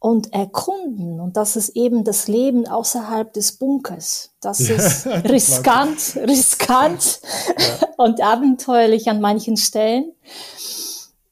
[0.00, 1.20] und erkunden.
[1.20, 4.30] Und das ist eben das Leben außerhalb des Bunkers.
[4.40, 7.20] Das ja, ist riskant, riskant
[7.56, 7.88] ja.
[7.98, 10.12] und abenteuerlich an manchen Stellen.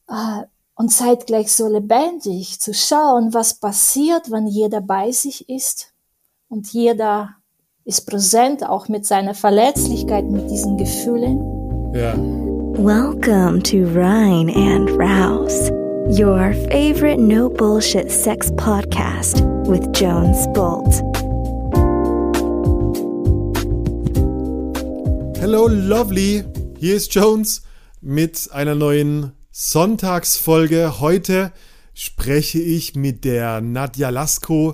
[0.08, 0.44] Äh,
[0.76, 5.92] und zeitgleich so lebendig zu schauen, was passiert, wenn jeder bei sich ist
[6.48, 7.30] und jeder
[7.84, 11.38] ist präsent, auch mit seiner Verletzlichkeit, mit diesen Gefühlen.
[11.94, 12.14] Ja.
[12.78, 15.72] Welcome to Rhine and Rouse,
[16.08, 21.02] your favorite no bullshit sex podcast with Jones Bolt.
[25.38, 26.44] Hello, lovely.
[26.78, 27.62] Hier ist Jones
[28.00, 30.98] mit einer neuen Sonntagsfolge.
[31.00, 31.52] Heute
[31.92, 34.72] spreche ich mit der Nadja Lasko.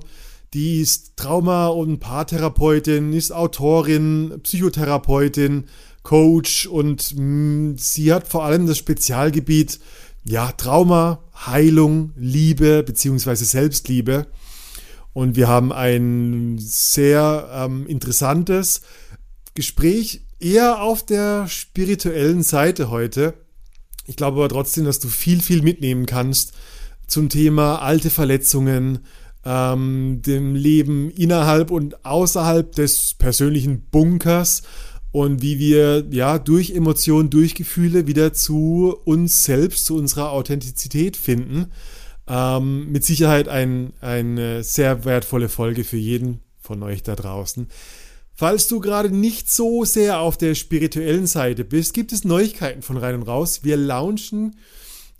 [0.52, 5.64] Die ist Trauma- und Paartherapeutin, ist Autorin, Psychotherapeutin,
[6.05, 9.80] Coach und mm, sie hat vor allem das Spezialgebiet
[10.24, 14.27] ja, Trauma, Heilung, Liebe beziehungsweise Selbstliebe.
[15.12, 18.81] Und wir haben ein sehr ähm, interessantes
[19.55, 23.34] Gespräch, eher auf der spirituellen Seite heute.
[24.06, 26.53] Ich glaube aber trotzdem, dass du viel, viel mitnehmen kannst
[27.06, 29.00] zum Thema alte Verletzungen,
[29.44, 34.62] ähm, dem Leben innerhalb und außerhalb des persönlichen Bunkers
[35.14, 41.16] und wie wir ja durch Emotionen, durch Gefühle wieder zu uns selbst, zu unserer Authentizität
[41.16, 41.66] finden.
[42.26, 47.68] Ähm, mit Sicherheit ein, eine sehr wertvolle Folge für jeden von euch da draußen.
[48.32, 52.96] Falls du gerade nicht so sehr auf der spirituellen Seite bist, gibt es Neuigkeiten von
[52.96, 53.60] rein und raus.
[53.62, 54.56] Wir launchen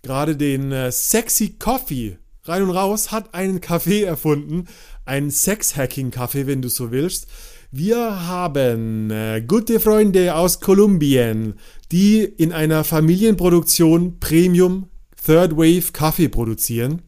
[0.03, 2.19] gerade den äh, Sexy Coffee.
[2.43, 4.67] Rein und raus hat einen Kaffee erfunden,
[5.05, 7.29] einen Sex-Hacking-Kaffee, wenn du so willst.
[7.77, 11.55] Wir haben äh, gute Freunde aus Kolumbien,
[11.91, 14.91] die in einer Familienproduktion Premium
[15.27, 17.03] Third Wave Kaffee produzieren.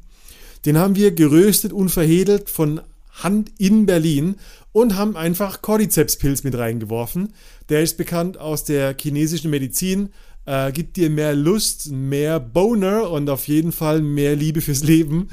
[0.64, 2.80] Den haben wir geröstet und verhedelt von
[3.12, 4.34] Hand in Berlin
[4.72, 7.32] und haben einfach Cordyceps-Pilz mit reingeworfen.
[7.68, 10.08] Der ist bekannt aus der chinesischen Medizin,
[10.46, 15.28] äh, gibt dir mehr Lust, mehr Boner und auf jeden Fall mehr Liebe fürs Leben.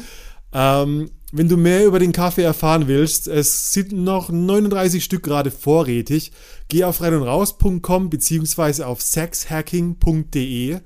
[0.54, 5.50] Ähm, wenn du mehr über den Kaffee erfahren willst, es sind noch 39 Stück gerade
[5.50, 6.32] vorrätig.
[6.68, 10.78] Geh auf reinundraus.com beziehungsweise auf sexhacking.de.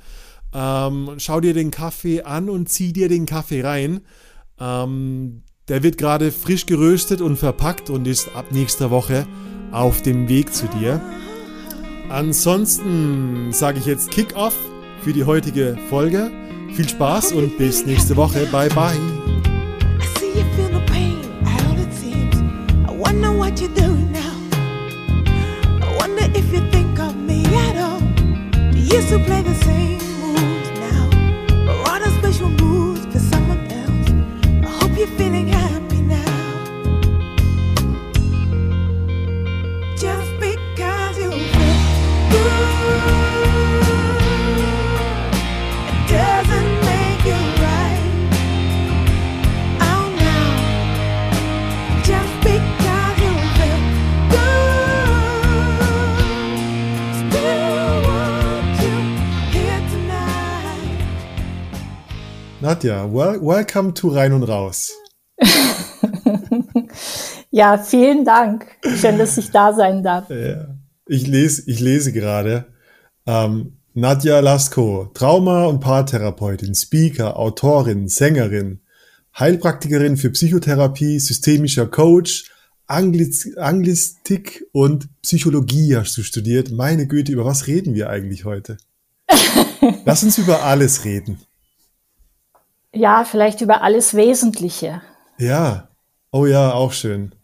[0.54, 4.00] Ähm, schau dir den Kaffee an und zieh dir den Kaffee rein.
[4.58, 9.28] Ähm, der wird gerade frisch geröstet und verpackt und ist ab nächster Woche
[9.74, 11.02] auf dem Weg zu dir.
[12.08, 14.56] Ansonsten sage ich jetzt Kick-Off
[15.02, 16.32] für die heutige Folge.
[16.74, 18.48] Viel Spaß und bis nächste Woche.
[18.50, 19.27] Bye bye.
[23.50, 24.36] what you doing now.
[25.82, 28.02] I wonder if you think of me at all.
[28.76, 30.07] Used to play the same.
[62.68, 64.92] Nadja, well, welcome to Rein und Raus.
[67.50, 68.68] Ja, vielen Dank.
[69.00, 70.30] Schön, dass ich da sein darf.
[70.30, 70.76] Ja.
[71.08, 72.66] Ich lese, ich lese gerade.
[73.26, 78.82] Ähm, Nadja Lasko, Trauma- und Paartherapeutin, Speaker, Autorin, Sängerin,
[79.40, 82.52] Heilpraktikerin für Psychotherapie, systemischer Coach,
[82.86, 86.72] Anglis Anglistik und Psychologie hast du studiert.
[86.72, 88.76] Meine Güte, über was reden wir eigentlich heute?
[90.06, 91.40] Lass uns über alles reden.
[92.98, 95.04] Ja, vielleicht über alles Wesentliche.
[95.38, 95.88] Ja.
[96.32, 97.36] Oh ja, auch schön.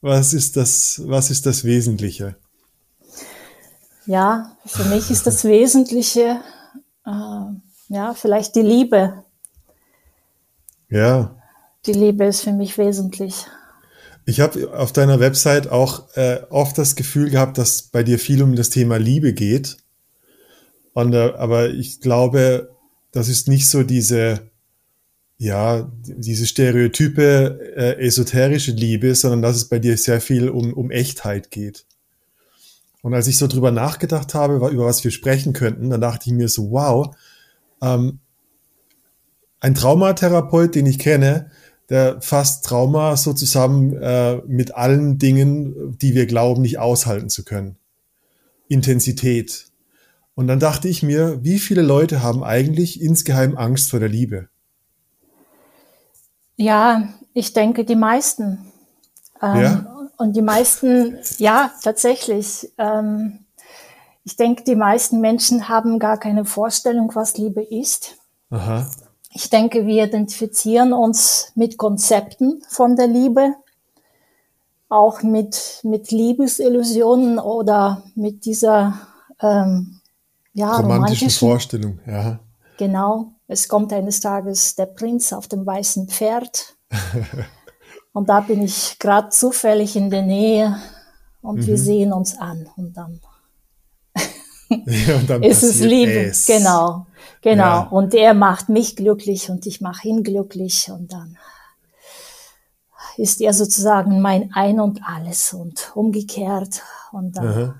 [0.00, 2.36] Was ist das, was ist das Wesentliche?
[4.06, 6.40] Ja, für mich ist das Wesentliche,
[7.04, 7.40] äh,
[7.88, 9.24] ja, vielleicht die Liebe.
[10.88, 11.34] Ja.
[11.86, 13.44] Die Liebe ist für mich wesentlich.
[14.24, 18.40] Ich habe auf deiner Website auch äh, oft das Gefühl gehabt, dass bei dir viel
[18.40, 19.78] um das Thema Liebe geht.
[20.92, 22.70] Und, äh, aber ich glaube,
[23.10, 24.48] das ist nicht so diese,
[25.38, 30.90] ja, diese stereotype äh, esoterische Liebe, sondern dass es bei dir sehr viel um, um
[30.90, 31.84] Echtheit geht.
[33.02, 36.34] Und als ich so drüber nachgedacht habe, über was wir sprechen könnten, dann dachte ich
[36.34, 37.14] mir so, wow,
[37.82, 38.18] ähm,
[39.60, 41.50] ein Traumatherapeut, den ich kenne,
[41.88, 47.44] der fasst Trauma so zusammen äh, mit allen Dingen, die wir glauben, nicht aushalten zu
[47.44, 47.76] können.
[48.68, 49.66] Intensität.
[50.34, 54.48] Und dann dachte ich mir, wie viele Leute haben eigentlich insgeheim Angst vor der Liebe?
[56.56, 58.72] Ja, Ich denke, die meisten.
[59.42, 59.86] Ähm, ja?
[60.16, 62.72] Und die meisten, ja, tatsächlich.
[62.78, 63.44] Ähm,
[64.24, 68.16] ich denke, die meisten Menschen haben gar keine Vorstellung, was Liebe ist.
[68.50, 68.88] Aha.
[69.32, 73.54] Ich denke, wir identifizieren uns mit Konzepten von der Liebe,
[74.88, 78.94] auch mit, mit Liebesillusionen oder mit dieser
[79.40, 80.00] ähm,
[80.54, 81.98] ja, romantischen, romantischen Vorstellung.
[82.06, 82.40] Ja.
[82.78, 83.35] Genau.
[83.48, 86.76] Es kommt eines Tages der Prinz auf dem weißen Pferd.
[88.12, 90.76] und da bin ich gerade zufällig in der Nähe
[91.42, 91.66] und mhm.
[91.66, 93.20] wir sehen uns an und dann
[94.68, 96.26] ja, und dann ist es Liebe.
[96.26, 96.46] Es.
[96.46, 97.06] Genau,
[97.40, 97.62] genau.
[97.62, 97.80] Ja.
[97.82, 101.36] Und er macht mich glücklich und ich mache ihn glücklich und dann
[103.16, 106.82] ist er sozusagen mein Ein und Alles und umgekehrt
[107.12, 107.74] und dann Aha.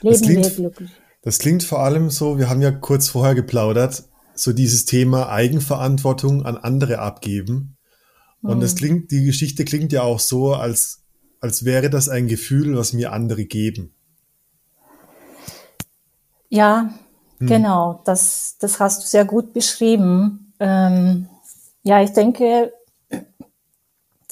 [0.00, 0.90] leben klingt, wir glücklich.
[1.22, 4.04] Das klingt vor allem so, wir haben ja kurz vorher geplaudert,
[4.34, 7.76] so dieses Thema Eigenverantwortung an andere abgeben.
[8.42, 8.78] Und das hm.
[8.78, 11.04] klingt, die Geschichte klingt ja auch so, als,
[11.40, 13.94] als wäre das ein Gefühl, was mir andere geben.
[16.48, 16.92] Ja,
[17.38, 17.46] hm.
[17.46, 20.52] genau, das, das hast du sehr gut beschrieben.
[20.58, 21.28] Ähm,
[21.84, 22.72] ja, ich denke,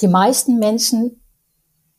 [0.00, 1.20] die meisten Menschen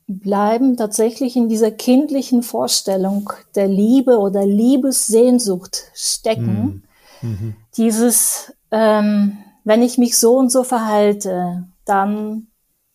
[0.08, 6.46] bleiben tatsächlich in dieser kindlichen Vorstellung der Liebe oder Liebessehnsucht stecken.
[6.46, 6.84] Hm.
[7.22, 7.56] Mhm.
[7.78, 12.48] Dieses, ähm, wenn ich mich so und so verhalte, dann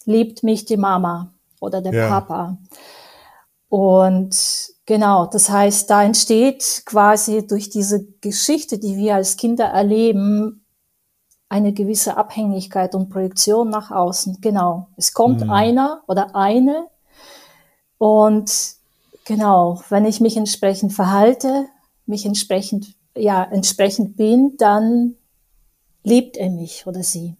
[0.05, 2.09] liebt mich die Mama oder der ja.
[2.09, 2.59] Papa.
[3.69, 4.37] Und
[4.87, 10.65] genau, das heißt, da entsteht quasi durch diese Geschichte, die wir als Kinder erleben,
[11.49, 14.39] eine gewisse Abhängigkeit und Projektion nach außen.
[14.41, 14.89] Genau.
[14.97, 15.51] Es kommt mhm.
[15.51, 16.87] einer oder eine
[17.99, 18.53] und
[19.25, 21.67] genau, wenn ich mich entsprechend verhalte,
[22.05, 25.17] mich entsprechend, ja, entsprechend bin, dann
[26.03, 27.37] liebt er mich oder sie.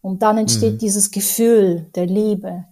[0.00, 0.78] Und dann entsteht mhm.
[0.78, 2.64] dieses Gefühl der Liebe.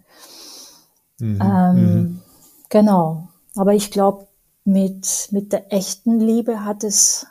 [1.19, 1.41] Mhm.
[1.41, 2.21] Ähm, mhm.
[2.69, 3.29] Genau.
[3.55, 4.27] Aber ich glaube,
[4.65, 7.27] mit, mit der echten Liebe hat es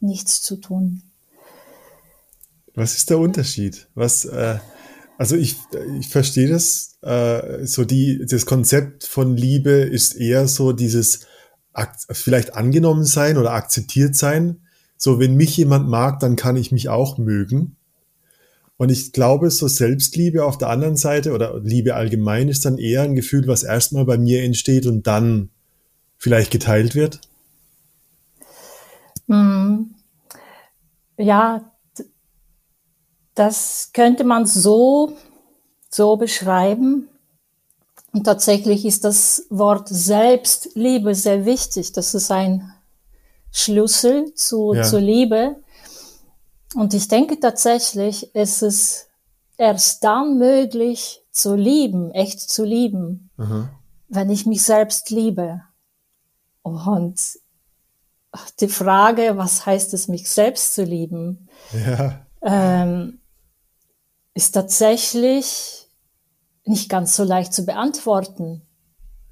[0.00, 1.02] nichts zu tun.
[2.74, 3.88] Was ist der Unterschied?
[3.94, 4.58] Was, äh,
[5.18, 5.56] also ich,
[5.98, 11.26] ich verstehe das, äh, so die, das Konzept von Liebe ist eher so dieses
[12.10, 14.60] vielleicht angenommen sein oder akzeptiert sein.
[14.96, 17.76] So, wenn mich jemand mag, dann kann ich mich auch mögen.
[18.76, 23.02] Und ich glaube, so Selbstliebe auf der anderen Seite oder Liebe allgemein ist dann eher
[23.02, 25.50] ein Gefühl, was erstmal bei mir entsteht und dann
[26.18, 27.20] vielleicht geteilt wird.
[29.28, 29.94] Hm.
[31.16, 31.72] Ja,
[33.34, 35.16] das könnte man so,
[35.88, 37.08] so beschreiben.
[38.14, 41.90] Und tatsächlich ist das Wort Selbstliebe sehr wichtig.
[41.90, 42.72] Das ist ein
[43.50, 44.84] Schlüssel zu, ja.
[44.84, 45.56] zur Liebe.
[46.76, 49.08] Und ich denke tatsächlich, es ist
[49.56, 53.68] erst dann möglich zu lieben, echt zu lieben, mhm.
[54.08, 55.62] wenn ich mich selbst liebe.
[56.62, 57.20] Und
[58.60, 62.24] die Frage, was heißt es, mich selbst zu lieben, ja.
[62.42, 63.18] ähm,
[64.34, 65.83] ist tatsächlich
[66.64, 68.62] nicht ganz so leicht zu beantworten.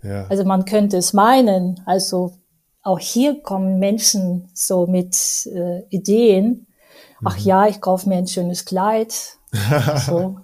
[0.02, 0.26] Ja.
[0.29, 2.34] Also man könnte es meinen, also
[2.82, 6.67] auch hier kommen Menschen so mit äh, Ideen,
[7.25, 7.44] ach mhm.
[7.44, 9.14] ja, ich kaufe mir ein schönes Kleid.
[10.06, 10.38] so.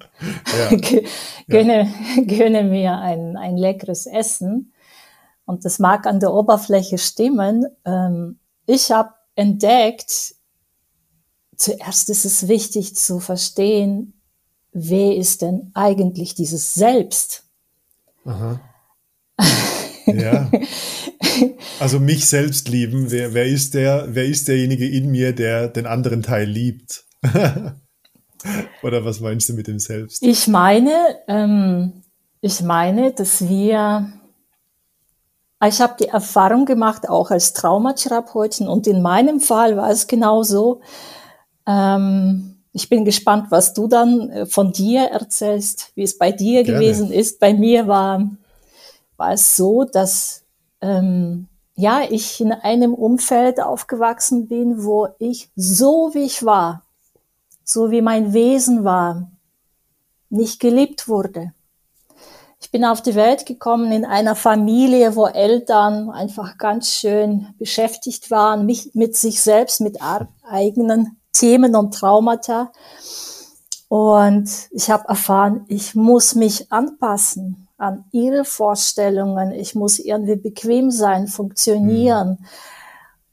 [1.48, 1.92] gönne,
[2.26, 4.72] gönne mir ein, ein leckeres Essen.
[5.46, 7.66] Und das mag an der Oberfläche stimmen.
[7.84, 10.34] Ähm, ich habe entdeckt,
[11.56, 14.17] zuerst ist es wichtig zu verstehen,
[14.72, 17.44] wer ist denn eigentlich dieses Selbst?
[18.24, 18.60] Aha.
[20.06, 20.50] Ja.
[21.80, 25.86] Also mich selbst lieben, wer, wer, ist der, wer ist derjenige in mir, der den
[25.86, 27.04] anderen Teil liebt?
[28.82, 30.22] Oder was meinst du mit dem Selbst?
[30.22, 30.92] Ich meine,
[31.28, 32.04] ähm,
[32.40, 34.12] ich meine, dass wir,
[35.64, 40.80] ich habe die Erfahrung gemacht, auch als Traumatherapeutin, und in meinem Fall war es genauso.
[41.66, 46.64] Ähm, ich bin gespannt, was du dann äh, von dir erzählst, wie es bei dir
[46.64, 46.80] Gerne.
[46.80, 47.40] gewesen ist.
[47.40, 48.28] Bei mir war,
[49.16, 50.44] war es so, dass
[50.80, 56.82] ähm, ja, ich in einem Umfeld aufgewachsen bin, wo ich so wie ich war,
[57.64, 59.30] so wie mein Wesen war,
[60.30, 61.52] nicht geliebt wurde.
[62.60, 68.30] Ich bin auf die Welt gekommen in einer Familie, wo Eltern einfach ganz schön beschäftigt
[68.30, 69.98] waren, mich mit sich selbst, mit
[70.42, 72.72] eigenen Themen und Traumata.
[73.88, 79.52] Und ich habe erfahren, ich muss mich anpassen an ihre Vorstellungen.
[79.52, 82.38] Ich muss irgendwie bequem sein, funktionieren.
[82.40, 82.46] Mhm.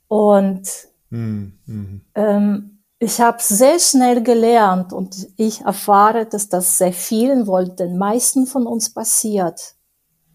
[0.08, 0.70] Und
[1.10, 2.02] mhm.
[2.14, 7.98] Ähm, ich habe sehr schnell gelernt und ich erfahre, dass das sehr vielen, wohl den
[7.98, 9.76] meisten von uns passiert.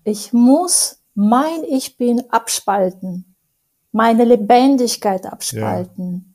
[0.04, 3.34] Ich muss mein Ich Bin abspalten,
[3.92, 6.29] meine Lebendigkeit abspalten.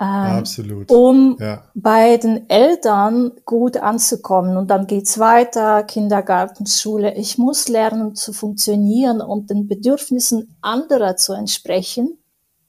[0.00, 0.90] Ähm, Absolut.
[0.90, 1.62] Um ja.
[1.74, 4.56] bei den Eltern gut anzukommen.
[4.56, 7.14] Und dann geht's weiter, Kindergarten, Schule.
[7.14, 12.18] Ich muss lernen zu funktionieren und den Bedürfnissen anderer zu entsprechen,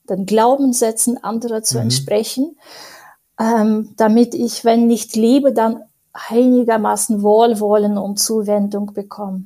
[0.08, 1.84] den Glaubenssätzen anderer zu mhm.
[1.84, 2.56] entsprechen,
[3.40, 9.44] ähm, damit ich, wenn nicht liebe, dann einigermaßen Wohlwollen und Zuwendung bekomme.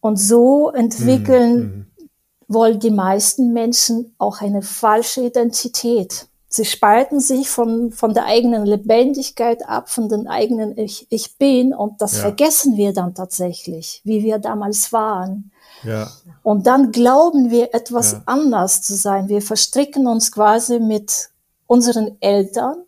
[0.00, 1.62] Und so entwickeln mhm.
[1.62, 2.54] mhm.
[2.54, 6.29] wohl die meisten Menschen auch eine falsche Identität.
[6.52, 11.72] Sie spalten sich von, von der eigenen Lebendigkeit ab, von den eigenen Ich, ich bin
[11.72, 12.22] und das ja.
[12.22, 15.52] vergessen wir dann tatsächlich, wie wir damals waren.
[15.84, 16.10] Ja.
[16.42, 18.22] Und dann glauben wir etwas ja.
[18.26, 19.28] anders zu sein.
[19.28, 21.30] Wir verstricken uns quasi mit
[21.68, 22.82] unseren Eltern,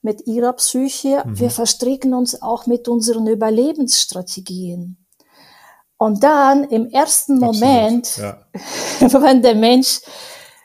[0.00, 1.22] mit ihrer Psyche.
[1.26, 1.38] Mhm.
[1.40, 4.96] Wir verstricken uns auch mit unseren Überlebensstrategien.
[5.98, 7.60] Und dann im ersten Absolut.
[7.60, 8.38] Moment, ja.
[9.20, 10.00] wenn der Mensch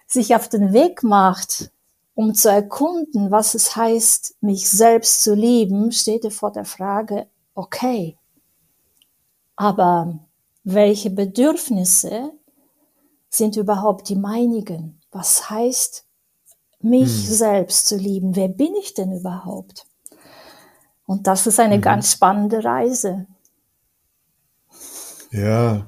[0.07, 1.69] sich auf den Weg macht,
[2.17, 7.27] um zu erkunden, was es heißt, mich selbst zu lieben, steht er vor der Frage,
[7.53, 8.17] okay,
[9.55, 10.17] aber
[10.63, 12.31] welche Bedürfnisse
[13.29, 14.99] sind überhaupt die meinigen?
[15.11, 16.07] Was heißt,
[16.79, 17.33] mich hm.
[17.35, 18.35] selbst zu lieben?
[18.35, 19.85] Wer bin ich denn überhaupt?
[21.05, 21.81] Und das ist eine mhm.
[21.81, 23.27] ganz spannende Reise.
[25.29, 25.87] Ja.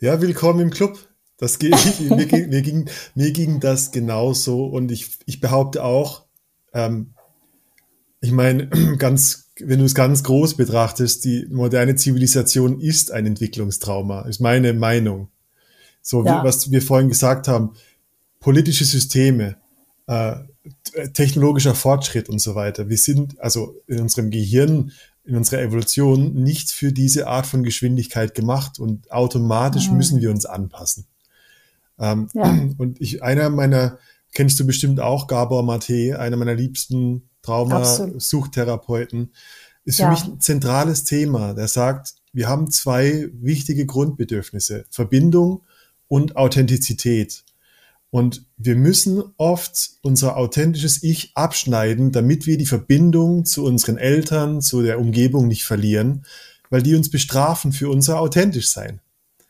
[0.00, 1.07] Ja, willkommen im Club.
[1.38, 6.26] Das geht, mir, ging, mir, ging, mir ging das genauso und ich, ich behaupte auch,
[6.74, 7.14] ähm,
[8.20, 8.68] ich meine,
[8.98, 14.74] ganz, wenn du es ganz groß betrachtest, die moderne Zivilisation ist ein Entwicklungstrauma, ist meine
[14.74, 15.30] Meinung.
[16.02, 16.40] So ja.
[16.40, 17.72] wie, was wir vorhin gesagt haben,
[18.40, 19.56] politische Systeme,
[20.06, 20.36] äh,
[21.12, 22.88] technologischer Fortschritt und so weiter.
[22.88, 24.92] Wir sind also in unserem Gehirn,
[25.24, 29.96] in unserer Evolution nicht für diese Art von Geschwindigkeit gemacht und automatisch mhm.
[29.98, 31.06] müssen wir uns anpassen.
[31.98, 32.58] Ähm, ja.
[32.78, 33.98] Und ich, einer meiner,
[34.32, 39.32] kennst du bestimmt auch, Gabor Mate, einer meiner liebsten Trauma-Suchtherapeuten,
[39.84, 40.06] ist ja.
[40.06, 41.54] für mich ein zentrales Thema.
[41.54, 45.62] Der sagt, wir haben zwei wichtige Grundbedürfnisse, Verbindung
[46.08, 47.44] und Authentizität.
[48.10, 54.62] Und wir müssen oft unser authentisches Ich abschneiden, damit wir die Verbindung zu unseren Eltern,
[54.62, 56.24] zu der Umgebung nicht verlieren,
[56.70, 59.00] weil die uns bestrafen für unser authentisch sein.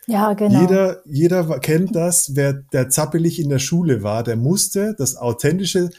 [0.09, 0.63] Ja, genau.
[0.63, 5.91] Jeder, jeder kennt das, wer der zappelig in der Schule war, der musste das authentische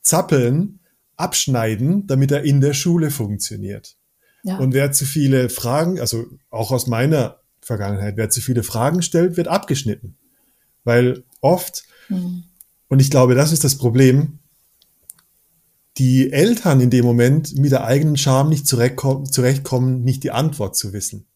[0.00, 0.80] Zappeln
[1.16, 3.96] abschneiden, damit er in der Schule funktioniert.
[4.42, 4.56] Ja.
[4.56, 9.36] Und wer zu viele Fragen, also auch aus meiner Vergangenheit, wer zu viele Fragen stellt,
[9.36, 10.16] wird abgeschnitten.
[10.84, 12.44] Weil oft, mhm.
[12.88, 14.38] und ich glaube, das ist das Problem,
[15.98, 20.94] die Eltern in dem Moment mit der eigenen Scham nicht zurechtkommen, nicht die Antwort zu
[20.94, 21.27] wissen.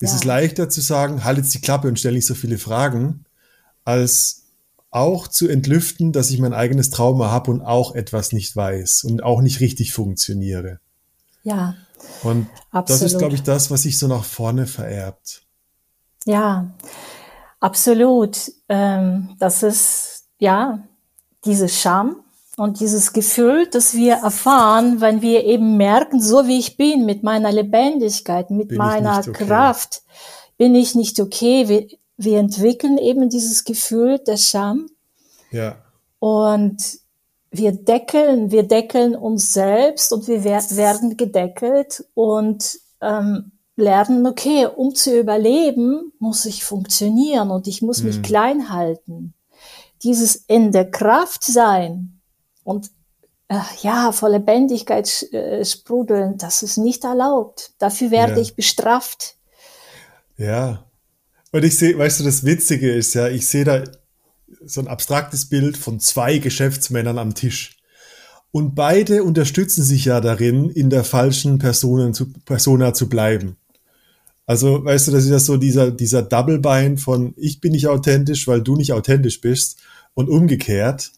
[0.00, 0.16] Es ja.
[0.16, 3.24] ist leichter zu sagen, halt jetzt die Klappe und stell nicht so viele Fragen,
[3.84, 4.42] als
[4.90, 9.22] auch zu entlüften, dass ich mein eigenes Trauma habe und auch etwas nicht weiß und
[9.22, 10.80] auch nicht richtig funktioniere.
[11.44, 11.74] Ja.
[12.22, 12.88] Und absolut.
[12.90, 15.42] das ist, glaube ich, das, was sich so nach vorne vererbt.
[16.26, 16.72] Ja,
[17.58, 18.52] absolut.
[18.68, 20.82] Ähm, das ist, ja,
[21.44, 22.16] diese Scham,
[22.56, 27.22] und dieses Gefühl, das wir erfahren, wenn wir eben merken, so wie ich bin, mit
[27.22, 29.32] meiner Lebendigkeit, mit bin meiner okay.
[29.32, 30.02] Kraft,
[30.58, 31.68] bin ich nicht okay.
[31.68, 31.86] Wir,
[32.18, 34.88] wir entwickeln eben dieses Gefühl der Scham.
[35.50, 35.76] Ja.
[36.18, 37.00] Und
[37.50, 44.94] wir deckeln, wir deckeln uns selbst und wir werden gedeckelt und ähm, lernen, okay, um
[44.94, 48.22] zu überleben, muss ich funktionieren und ich muss mich mhm.
[48.22, 49.34] klein halten.
[50.02, 52.21] Dieses in der Kraft sein,
[52.64, 52.90] und
[53.48, 57.72] äh, ja, vor Lebendigkeit äh, sprudeln, das ist nicht erlaubt.
[57.78, 58.38] Dafür werde ja.
[58.38, 59.36] ich bestraft.
[60.36, 60.84] Ja.
[61.50, 63.84] Und ich sehe, weißt du, das Witzige ist ja, ich sehe da
[64.64, 67.76] so ein abstraktes Bild von zwei Geschäftsmännern am Tisch.
[68.52, 73.56] Und beide unterstützen sich ja darin, in der falschen Personen zu, Persona zu bleiben.
[74.46, 78.46] Also, weißt du, das ist ja so dieser, dieser Double-Bein von ich bin nicht authentisch,
[78.48, 79.78] weil du nicht authentisch bist
[80.14, 81.12] und umgekehrt.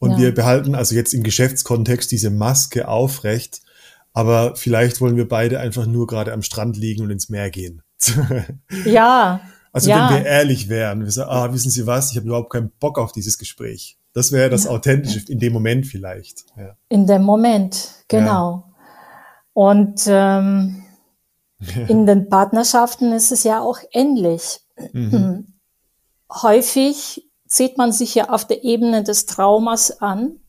[0.00, 0.18] Und ja.
[0.18, 3.60] wir behalten also jetzt im Geschäftskontext diese Maske aufrecht,
[4.12, 7.82] aber vielleicht wollen wir beide einfach nur gerade am Strand liegen und ins Meer gehen.
[8.84, 9.40] ja.
[9.72, 10.08] Also ja.
[10.08, 12.98] wenn wir ehrlich wären, wir sagen, ah, wissen Sie was, ich habe überhaupt keinen Bock
[12.98, 13.98] auf dieses Gespräch.
[14.14, 14.70] Das wäre das ja.
[14.70, 16.46] Authentische in dem Moment vielleicht.
[16.56, 16.74] Ja.
[16.88, 18.72] In dem Moment, genau.
[19.52, 20.82] Und ähm,
[21.88, 24.60] in den Partnerschaften ist es ja auch ähnlich.
[24.92, 25.46] Mhm.
[26.42, 30.40] Häufig zieht man sich ja auf der Ebene des Traumas an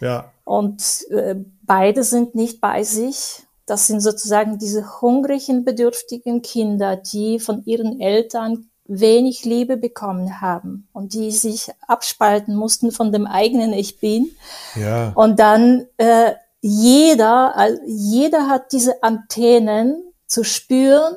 [0.00, 0.32] Ja.
[0.44, 3.44] Und äh, beide sind nicht bei sich.
[3.66, 10.88] Das sind sozusagen diese hungrigen, bedürftigen Kinder, die von ihren Eltern wenig Liebe bekommen haben
[10.92, 14.32] und die sich abspalten mussten von dem eigenen Ich bin.
[14.74, 15.12] Ja.
[15.14, 21.14] Und dann äh, jeder, jeder hat diese Antennen zu spüren,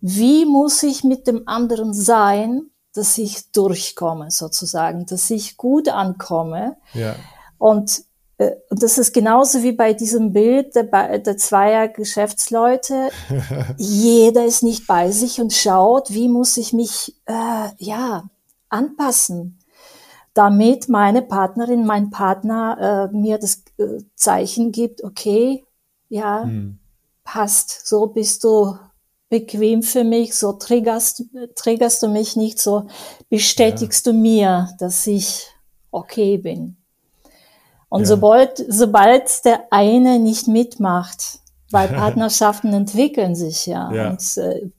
[0.00, 6.76] wie muss ich mit dem anderen sein, dass ich durchkomme sozusagen, dass ich gut ankomme.
[6.94, 7.14] Ja.
[7.58, 8.04] Und
[8.40, 13.10] äh, und das ist genauso wie bei diesem Bild der, der zweier Geschäftsleute.
[13.76, 18.28] Jeder ist nicht bei sich und schaut, wie muss ich mich äh, ja
[18.70, 19.58] anpassen,
[20.32, 25.64] damit meine Partnerin, mein Partner äh, mir das äh, Zeichen gibt, okay,
[26.08, 26.78] ja, hm.
[27.24, 28.76] passt, so bist du
[29.30, 32.88] bequem für mich, so triggerst, triggerst du mich nicht, so
[33.30, 34.12] bestätigst ja.
[34.12, 35.46] du mir, dass ich
[35.90, 36.76] okay bin.
[37.88, 38.06] Und ja.
[38.06, 41.38] sobald, sobald der eine nicht mitmacht,
[41.70, 44.10] weil Partnerschaften entwickeln sich ja, ja.
[44.10, 44.70] und äh,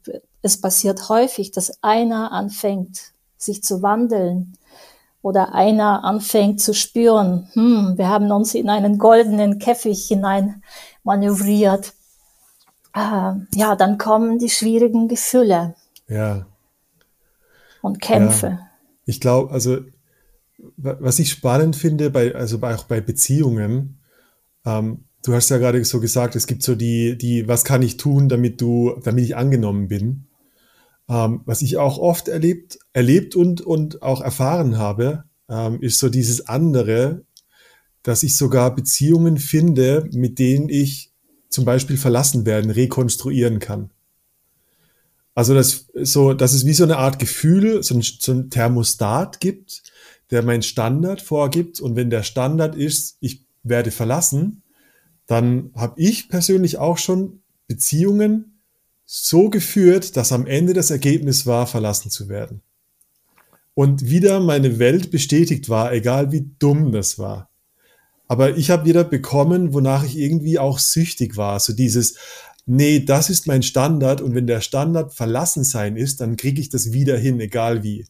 [0.42, 3.00] es passiert häufig, dass einer anfängt,
[3.38, 4.54] sich zu wandeln
[5.22, 10.64] oder einer anfängt zu spüren, hm, wir haben uns in einen goldenen Käfig hinein
[11.04, 11.94] manövriert.
[12.94, 15.76] Äh, ja, dann kommen die schwierigen Gefühle.
[16.08, 16.46] Ja.
[17.82, 18.48] Und Kämpfe.
[18.48, 18.70] Ja.
[19.06, 19.80] Ich glaube, also
[20.78, 24.00] was ich spannend finde, bei, also auch bei Beziehungen,
[24.66, 27.98] ähm, du hast ja gerade so gesagt, es gibt so die, die, was kann ich
[27.98, 30.28] tun, damit du, damit ich angenommen bin.
[31.10, 36.10] Ähm, was ich auch oft erlebt, erlebt und, und auch erfahren habe, ähm, ist so
[36.10, 37.26] dieses andere,
[38.04, 41.11] dass ich sogar Beziehungen finde, mit denen ich
[41.52, 43.92] zum Beispiel verlassen werden, rekonstruieren kann.
[45.36, 49.40] Also das, so, dass es wie so eine Art Gefühl, so ein, so ein Thermostat
[49.40, 49.84] gibt,
[50.32, 51.80] der meinen Standard vorgibt.
[51.80, 54.64] Und wenn der Standard ist, ich werde verlassen,
[55.28, 58.62] dann habe ich persönlich auch schon Beziehungen
[59.06, 62.62] so geführt, dass am Ende das Ergebnis war, verlassen zu werden.
[63.74, 67.51] Und wieder meine Welt bestätigt war, egal wie dumm das war.
[68.32, 71.60] Aber ich habe wieder bekommen, wonach ich irgendwie auch süchtig war.
[71.60, 72.16] So dieses,
[72.66, 76.70] nee, das ist mein Standard und wenn der Standard verlassen sein ist, dann kriege ich
[76.70, 78.06] das wieder hin, egal wie.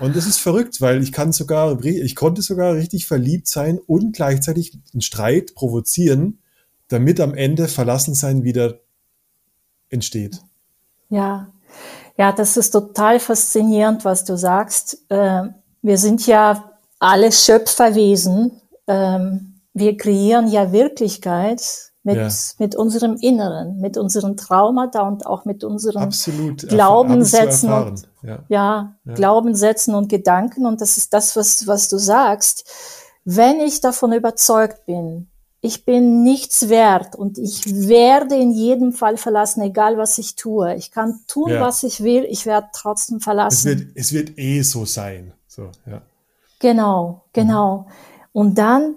[0.00, 4.12] Und das ist verrückt, weil ich kann sogar, ich konnte sogar richtig verliebt sein und
[4.12, 6.40] gleichzeitig einen Streit provozieren,
[6.88, 8.80] damit am Ende Verlassensein wieder
[9.88, 10.40] entsteht.
[11.10, 11.46] Ja,
[12.16, 14.98] ja, das ist total faszinierend, was du sagst.
[15.10, 18.60] Ähm, wir sind ja alle Schöpferwesen.
[18.88, 21.62] Ähm, wir kreieren ja Wirklichkeit
[22.02, 22.28] mit, ja.
[22.58, 26.66] mit unserem Inneren, mit unseren Traumata und auch mit unseren Absolut.
[26.68, 28.38] Glaubenssätzen und, ja.
[28.48, 28.96] ja.
[29.04, 30.66] Ja, Glaubenssätzen und Gedanken.
[30.66, 32.68] Und das ist das, was, was du sagst.
[33.24, 35.28] Wenn ich davon überzeugt bin,
[35.60, 40.74] ich bin nichts wert und ich werde in jedem Fall verlassen, egal was ich tue.
[40.76, 43.68] Ich kann tun, was ich will, ich werde trotzdem verlassen.
[43.68, 45.32] Es wird, es wird eh so sein.
[45.48, 46.00] So, ja.
[46.60, 47.78] Genau, genau.
[47.78, 47.92] Mhm.
[48.38, 48.94] Und dann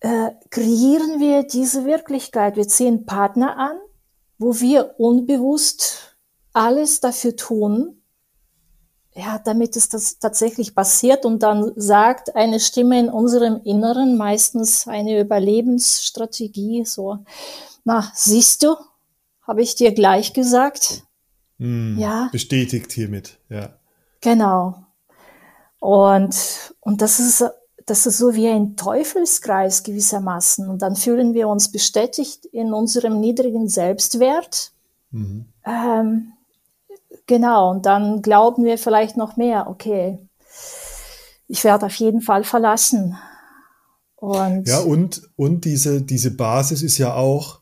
[0.00, 2.56] äh, kreieren wir diese Wirklichkeit.
[2.56, 3.78] Wir ziehen Partner an,
[4.36, 6.18] wo wir unbewusst
[6.52, 8.02] alles dafür tun,
[9.14, 14.86] ja, damit es das tatsächlich passiert und dann sagt eine Stimme in unserem Inneren, meistens
[14.86, 17.20] eine Überlebensstrategie, so,
[17.84, 18.76] na, siehst du,
[19.46, 21.04] habe ich dir gleich gesagt.
[21.56, 22.28] Mm, ja.
[22.32, 23.78] Bestätigt hiermit, ja.
[24.20, 24.84] Genau.
[25.78, 27.42] Und, und das ist
[27.86, 30.68] das ist so wie ein Teufelskreis gewissermaßen.
[30.68, 34.72] Und dann fühlen wir uns bestätigt in unserem niedrigen Selbstwert.
[35.10, 35.46] Mhm.
[35.66, 36.32] Ähm,
[37.26, 40.18] genau, und dann glauben wir vielleicht noch mehr, okay,
[41.46, 43.18] ich werde auf jeden Fall verlassen.
[44.16, 47.60] Und ja, und, und diese, diese Basis ist ja auch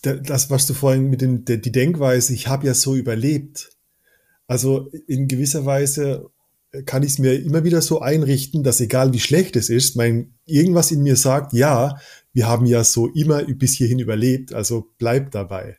[0.00, 3.70] das, was du vorhin mit dem, die Denkweise, ich habe ja so überlebt.
[4.46, 6.30] Also in gewisser Weise
[6.86, 10.34] kann ich es mir immer wieder so einrichten, dass egal wie schlecht es ist, mein
[10.44, 11.98] irgendwas in mir sagt, ja,
[12.32, 15.78] wir haben ja so immer bis hierhin überlebt, also bleib dabei.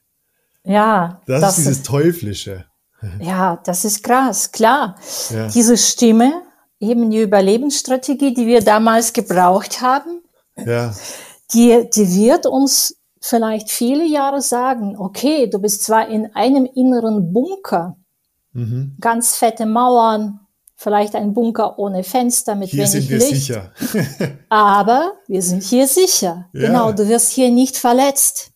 [0.63, 1.21] Ja.
[1.27, 2.65] Das, das ist dieses ist, Teuflische.
[3.19, 4.95] Ja, das ist krass, klar.
[5.29, 5.47] Ja.
[5.49, 6.41] Diese Stimme,
[6.79, 10.23] eben die Überlebensstrategie, die wir damals gebraucht haben,
[10.57, 10.95] ja.
[11.53, 17.31] die, die wird uns vielleicht viele Jahre sagen, okay, du bist zwar in einem inneren
[17.31, 17.97] Bunker,
[18.53, 18.95] mhm.
[18.99, 20.39] ganz fette Mauern,
[20.75, 23.29] vielleicht ein Bunker ohne Fenster mit hier wenig sind wir Licht.
[23.29, 23.71] Sicher.
[24.49, 26.49] aber wir sind hier sicher.
[26.53, 26.67] Ja.
[26.67, 28.51] Genau, du wirst hier nicht verletzt.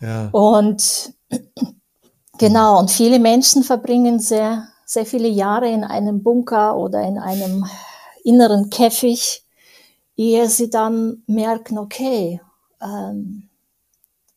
[0.00, 0.28] Ja.
[0.32, 1.12] Und
[2.38, 7.66] genau, und viele Menschen verbringen sehr, sehr viele Jahre in einem Bunker oder in einem
[8.24, 9.44] inneren Käfig,
[10.16, 12.40] ehe sie dann merken, okay,
[12.80, 13.48] ähm,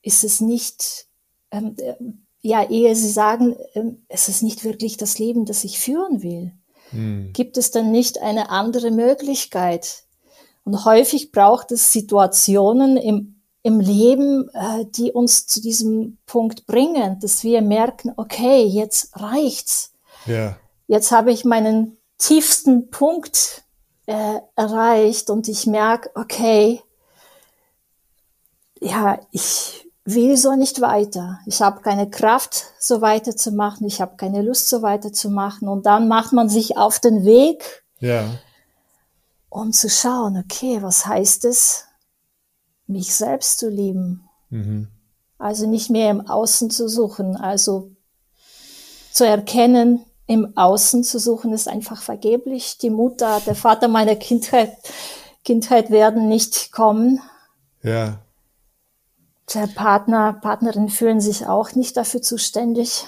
[0.01, 1.07] ist es nicht,
[1.51, 1.95] ähm, äh,
[2.41, 6.53] ja, ehe sie sagen, ähm, es ist nicht wirklich das Leben, das ich führen will.
[6.93, 7.31] Hm.
[7.33, 10.03] Gibt es denn nicht eine andere Möglichkeit?
[10.63, 17.19] Und häufig braucht es Situationen im, im Leben, äh, die uns zu diesem Punkt bringen,
[17.19, 19.91] dass wir merken, okay, jetzt reicht's.
[20.25, 20.57] Ja.
[20.87, 23.63] Jetzt habe ich meinen tiefsten Punkt
[24.05, 26.81] äh, erreicht und ich merke, okay,
[28.79, 31.39] ja, ich will so nicht weiter.
[31.45, 33.87] Ich habe keine Kraft, so weiterzumachen.
[33.87, 35.67] Ich habe keine Lust, so weiterzumachen.
[35.67, 38.25] Und dann macht man sich auf den Weg, ja.
[39.49, 41.85] um zu schauen, okay, was heißt es,
[42.87, 44.27] mich selbst zu lieben?
[44.49, 44.89] Mhm.
[45.37, 47.91] Also nicht mehr im Außen zu suchen, also
[49.11, 52.77] zu erkennen, im Außen zu suchen, ist einfach vergeblich.
[52.77, 54.75] Die Mutter, der Vater meiner Kindheit,
[55.43, 57.21] Kindheit werden nicht kommen.
[57.81, 58.22] Ja.
[59.53, 63.05] Der Partner, Partnerin fühlen sich auch nicht dafür zuständig.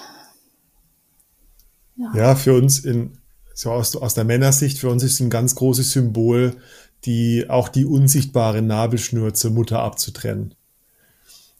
[1.96, 3.18] Ja, ja für uns in,
[3.54, 6.56] so aus, aus der Männersicht, für uns ist ein ganz großes Symbol,
[7.04, 10.54] die, auch die unsichtbare Nabelschnur zur Mutter abzutrennen.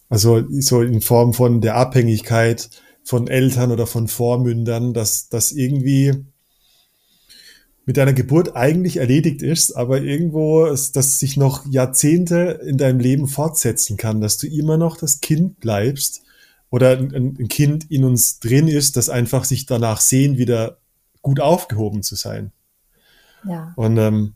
[0.09, 2.71] Also so in Form von der Abhängigkeit
[3.03, 6.27] von Eltern oder von Vormündern, dass das irgendwie
[7.87, 13.29] mit deiner Geburt eigentlich erledigt ist, aber irgendwo, dass sich noch Jahrzehnte in deinem Leben
[13.29, 16.23] fortsetzen kann, dass du immer noch das Kind bleibst
[16.69, 20.79] oder ein, ein Kind in uns drin ist, das einfach sich danach sehen, wieder
[21.23, 22.51] gut aufgehoben zu sein.
[23.49, 23.73] Ja.
[23.77, 24.35] Und ähm,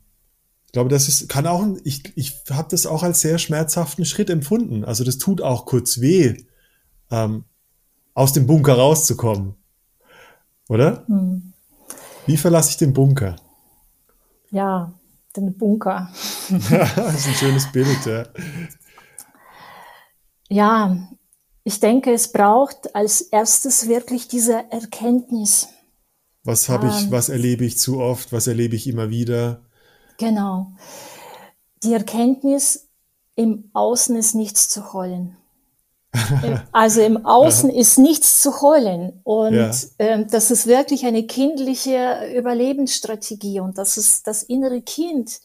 [0.67, 4.31] ich glaube, das ist, kann auch, ich, ich habe das auch als sehr schmerzhaften Schritt
[4.31, 4.85] empfunden.
[4.85, 6.37] Also das tut auch kurz weh,
[7.11, 7.43] ähm,
[8.15, 9.55] aus dem Bunker rauszukommen.
[10.69, 11.05] Oder?
[11.09, 11.53] Hm.
[12.27, 13.37] Wie verlasse ich den Bunker?
[14.51, 14.93] Ja,
[15.37, 16.11] den Bunker.
[16.51, 18.25] das ist ein schönes Bild, ja.
[20.49, 21.09] Ja,
[21.63, 25.69] ich denke, es braucht als erstes wirklich diese Erkenntnis.
[26.43, 29.63] Was habe ich, ähm, was erlebe ich zu oft, was erlebe ich immer wieder?
[30.19, 30.73] Genau.
[31.83, 32.89] Die Erkenntnis,
[33.37, 35.37] im Außen ist nichts zu holen.
[36.73, 39.21] Also im Außen ist nichts zu holen.
[39.23, 39.71] Und ja.
[39.99, 43.61] ähm, das ist wirklich eine kindliche Überlebensstrategie.
[43.61, 45.41] Und das ist das innere Kind,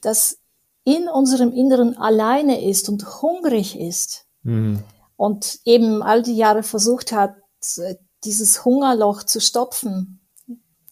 [0.00, 0.38] das
[0.84, 4.26] in unserem Inneren alleine ist und hungrig ist.
[4.42, 4.82] Mhm.
[5.16, 7.34] Und eben all die Jahre versucht hat,
[8.24, 10.20] dieses Hungerloch zu stopfen.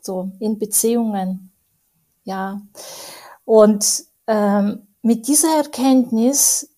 [0.02, 1.52] So in Beziehungen.
[2.24, 2.60] Ja.
[3.44, 6.68] Und ähm, mit dieser Erkenntnis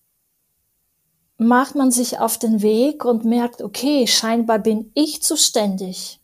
[1.41, 6.19] macht man sich auf den Weg und merkt, okay, scheinbar bin ich zuständig.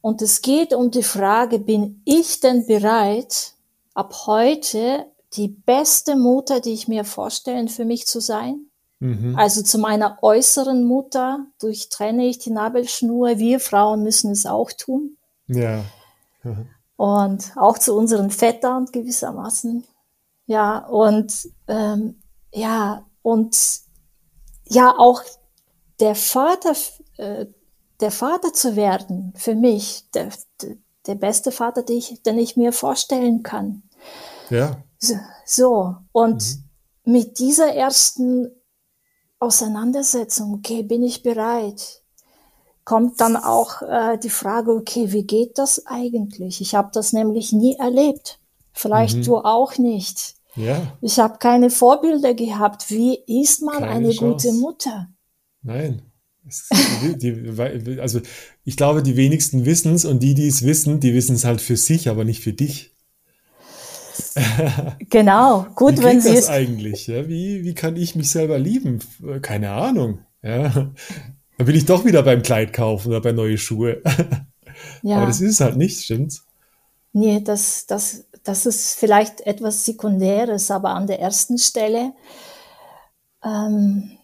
[0.00, 3.54] Und es geht um die Frage, bin ich denn bereit,
[3.94, 8.66] ab heute die beste Mutter, die ich mir vorstellen, für mich zu sein?
[9.00, 9.34] Mhm.
[9.36, 13.38] Also zu meiner äußeren Mutter durchtrenne ich die Nabelschnur.
[13.38, 15.16] Wir Frauen müssen es auch tun.
[15.48, 15.84] Ja.
[16.42, 16.68] Mhm.
[16.96, 19.82] Und auch zu unseren Vettern gewissermaßen.
[20.46, 22.20] Ja, und ähm,
[22.52, 23.56] ja, und
[24.74, 25.22] ja auch
[26.00, 26.74] der Vater,
[27.16, 27.46] äh,
[28.00, 30.28] der Vater zu werden, für mich, der,
[31.06, 33.82] der beste Vater, den ich, den ich mir vorstellen kann.
[34.50, 34.82] Ja.
[34.98, 35.14] So,
[35.46, 35.96] so.
[36.12, 37.12] und mhm.
[37.12, 38.50] mit dieser ersten
[39.38, 42.02] Auseinandersetzung, okay, bin ich bereit,
[42.84, 46.60] kommt dann auch äh, die Frage, okay, wie geht das eigentlich?
[46.60, 48.40] Ich habe das nämlich nie erlebt.
[48.72, 49.22] Vielleicht mhm.
[49.22, 50.33] du auch nicht.
[50.56, 50.96] Ja.
[51.00, 52.90] Ich habe keine Vorbilder gehabt.
[52.90, 54.48] Wie ist man keine eine Chance.
[54.48, 55.08] gute Mutter?
[55.62, 56.02] Nein.
[58.00, 58.20] Also
[58.64, 61.60] ich glaube, die wenigsten wissen es und die, die es wissen, die wissen es halt
[61.60, 62.92] für sich, aber nicht für dich.
[65.10, 67.06] Genau, gut, wie wenn sie das eigentlich.
[67.06, 67.28] Ja?
[67.28, 69.00] Wie, wie kann ich mich selber lieben?
[69.42, 70.20] Keine Ahnung.
[70.42, 70.92] Ja?
[71.58, 74.02] Da bin ich doch wieder beim Kleid kaufen oder bei neue Schuhe.
[75.02, 75.18] Ja.
[75.18, 76.44] Aber das ist es halt nicht, stimmt's?
[77.12, 82.12] Nee, das, das das ist vielleicht etwas Sekundäres, aber an der ersten Stelle
[83.42, 84.18] ähm,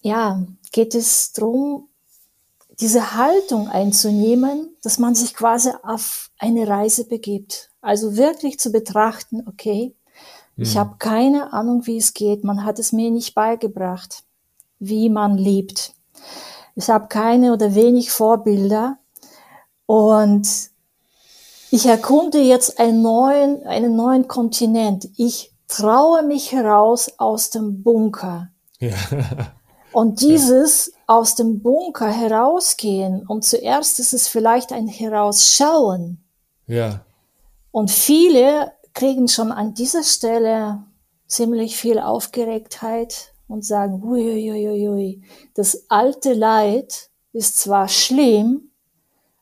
[0.00, 1.88] ja, geht es darum,
[2.80, 7.70] diese Haltung einzunehmen, dass man sich quasi auf eine Reise begibt.
[7.80, 9.94] Also wirklich zu betrachten, okay,
[10.54, 10.64] hm.
[10.64, 12.44] ich habe keine Ahnung, wie es geht.
[12.44, 14.22] Man hat es mir nicht beigebracht,
[14.78, 15.94] wie man lebt.
[16.76, 18.98] Ich habe keine oder wenig Vorbilder.
[19.86, 20.67] Und
[21.70, 25.08] ich erkunde jetzt einen neuen, einen neuen Kontinent.
[25.16, 28.48] Ich traue mich heraus aus dem Bunker.
[28.78, 28.94] Ja.
[29.92, 30.92] Und dieses ja.
[31.06, 36.22] aus dem Bunker herausgehen, und zuerst ist es vielleicht ein Herausschauen.
[36.66, 37.00] Ja.
[37.70, 40.84] Und viele kriegen schon an dieser Stelle
[41.26, 45.22] ziemlich viel Aufgeregtheit und sagen, hui,
[45.54, 48.67] das alte Leid ist zwar schlimm,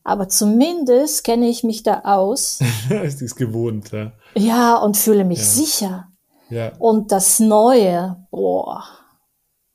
[0.07, 2.61] aber zumindest kenne ich mich da aus.
[2.91, 4.13] es ist gewohnt, ja.
[4.37, 5.45] Ja, und fühle mich ja.
[5.45, 6.09] sicher.
[6.49, 6.73] Ja.
[6.79, 8.85] Und das Neue, boah,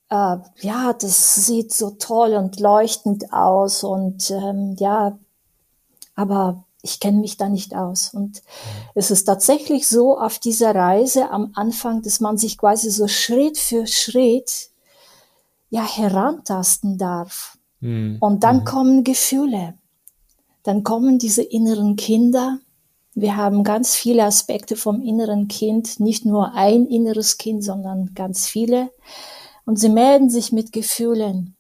[0.10, 5.20] äh, ja, das sieht so toll und leuchtend aus und ähm, ja,
[6.16, 8.14] aber ich kenne mich da nicht aus.
[8.14, 8.42] Und
[8.96, 13.58] es ist tatsächlich so auf dieser Reise am Anfang, dass man sich quasi so Schritt
[13.58, 14.70] für Schritt
[15.70, 17.58] ja herantasten darf.
[17.82, 18.16] Mhm.
[18.22, 18.66] Und dann mhm.
[18.66, 19.76] kommen Gefühle.
[20.64, 22.60] Dann kommen diese inneren Kinder.
[23.14, 28.48] Wir haben ganz viele Aspekte vom inneren Kind, nicht nur ein inneres Kind, sondern ganz
[28.48, 28.92] viele.
[29.66, 31.56] Und sie melden sich mit Gefühlen.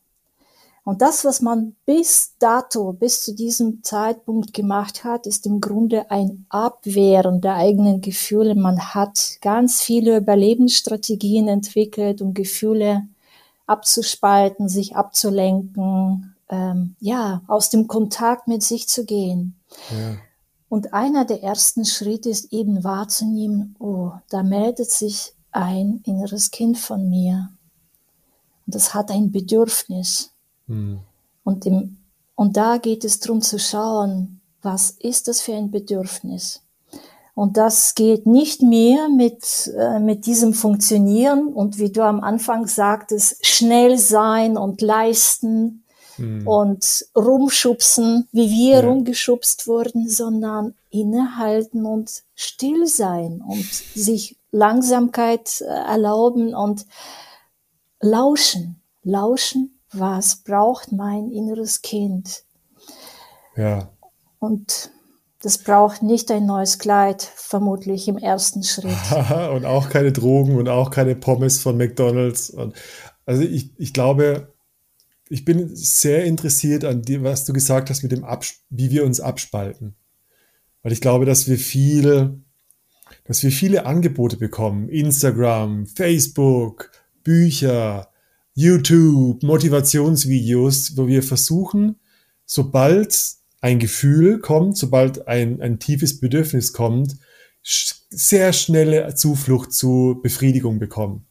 [0.83, 6.09] Und das, was man bis dato, bis zu diesem Zeitpunkt gemacht hat, ist im Grunde
[6.09, 8.55] ein Abwehren der eigenen Gefühle.
[8.55, 13.07] Man hat ganz viele Überlebensstrategien entwickelt, um Gefühle
[13.67, 19.55] abzuspalten, sich abzulenken, ähm, ja, aus dem Kontakt mit sich zu gehen.
[19.89, 20.17] Ja.
[20.69, 26.77] Und einer der ersten Schritte ist eben wahrzunehmen, oh, da meldet sich ein inneres Kind
[26.77, 27.49] von mir.
[28.65, 30.31] Und das hat ein Bedürfnis.
[30.67, 30.99] Mhm.
[31.43, 31.97] Und, im,
[32.35, 36.61] und da geht es darum zu schauen, was ist das für ein Bedürfnis?
[37.33, 42.67] Und das geht nicht mehr mit, äh, mit diesem Funktionieren und wie du am Anfang
[42.67, 45.83] sagtest, schnell sein und leisten
[46.17, 46.47] mhm.
[46.47, 48.87] und rumschubsen, wie wir ja.
[48.87, 56.85] rumgeschubst wurden, sondern innehalten und still sein und sich Langsamkeit äh, erlauben und
[58.01, 62.43] lauschen, lauschen was braucht mein inneres Kind?
[63.55, 63.89] Ja.
[64.39, 64.91] Und
[65.41, 68.95] das braucht nicht ein neues Kleid, vermutlich im ersten Schritt.
[69.53, 72.49] und auch keine Drogen und auch keine Pommes von McDonalds.
[72.49, 72.75] Und
[73.25, 74.53] also ich, ich glaube,
[75.31, 79.05] ich bin sehr interessiert an dem, was du gesagt hast mit dem, Abs wie wir
[79.05, 79.95] uns abspalten.
[80.83, 82.41] Weil ich glaube, dass wir viel,
[83.23, 84.89] dass wir viele Angebote bekommen.
[84.89, 86.91] Instagram, Facebook,
[87.23, 88.09] Bücher,
[88.55, 91.95] YouTube, Motivationsvideos, wo wir versuchen,
[92.45, 93.17] sobald
[93.61, 97.15] ein Gefühl kommt, sobald ein, ein tiefes Bedürfnis kommt,
[97.63, 101.25] sehr schnelle Zuflucht zu Befriedigung bekommen.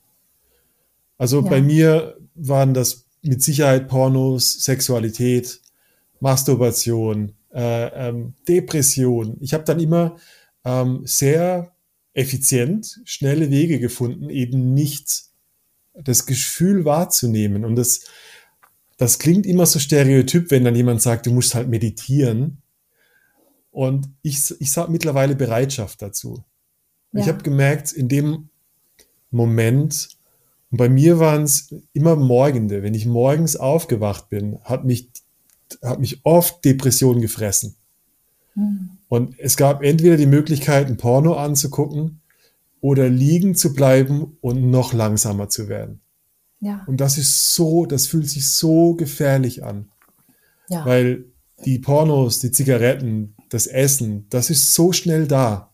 [1.19, 1.51] Also ja.
[1.51, 5.61] bei mir waren das mit Sicherheit Pornos, Sexualität,
[6.21, 9.37] Masturbation, äh, ähm, Depression.
[9.41, 10.17] Ich habe dann immer
[10.65, 11.73] ähm, sehr
[12.13, 15.25] effizient schnelle Wege gefunden, eben nicht
[15.95, 17.65] das Gefühl wahrzunehmen.
[17.65, 18.07] Und das,
[18.97, 22.63] das klingt immer so stereotyp, wenn dann jemand sagt, du musst halt meditieren.
[23.71, 26.45] Und ich, ich sage mittlerweile Bereitschaft dazu.
[27.13, 27.21] Ja.
[27.21, 28.51] Ich habe gemerkt, in dem
[29.31, 30.11] Moment,
[30.71, 35.11] und bei mir waren es immer Morgende, wenn ich morgens aufgewacht bin, hat mich,
[35.83, 37.75] hat mich oft Depression gefressen.
[38.55, 38.91] Mhm.
[39.09, 42.21] Und es gab entweder die Möglichkeit, ein Porno anzugucken
[42.81, 46.01] oder liegen zu bleiben und noch langsamer zu werden.
[46.61, 46.85] Ja.
[46.87, 49.91] Und das ist so, das fühlt sich so gefährlich an.
[50.69, 50.87] Ja.
[50.87, 51.25] Weil
[51.65, 55.73] die Pornos, die Zigaretten, das Essen, das ist so schnell da.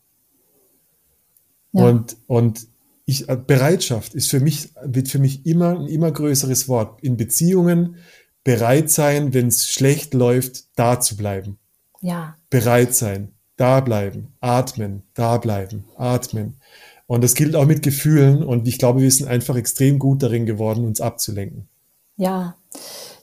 [1.73, 1.85] Ja.
[1.87, 2.67] Und, und
[3.07, 7.01] ich, äh, Bereitschaft ist für mich, wird für mich immer ein immer größeres Wort.
[7.01, 7.95] In Beziehungen
[8.43, 11.57] bereit sein, wenn es schlecht läuft, da zu bleiben.
[12.01, 12.35] Ja.
[12.49, 16.59] Bereit sein, da bleiben, atmen, da bleiben, atmen.
[17.07, 18.43] Und das gilt auch mit Gefühlen.
[18.43, 21.69] Und ich glaube, wir sind einfach extrem gut darin geworden, uns abzulenken.
[22.17, 22.55] Ja,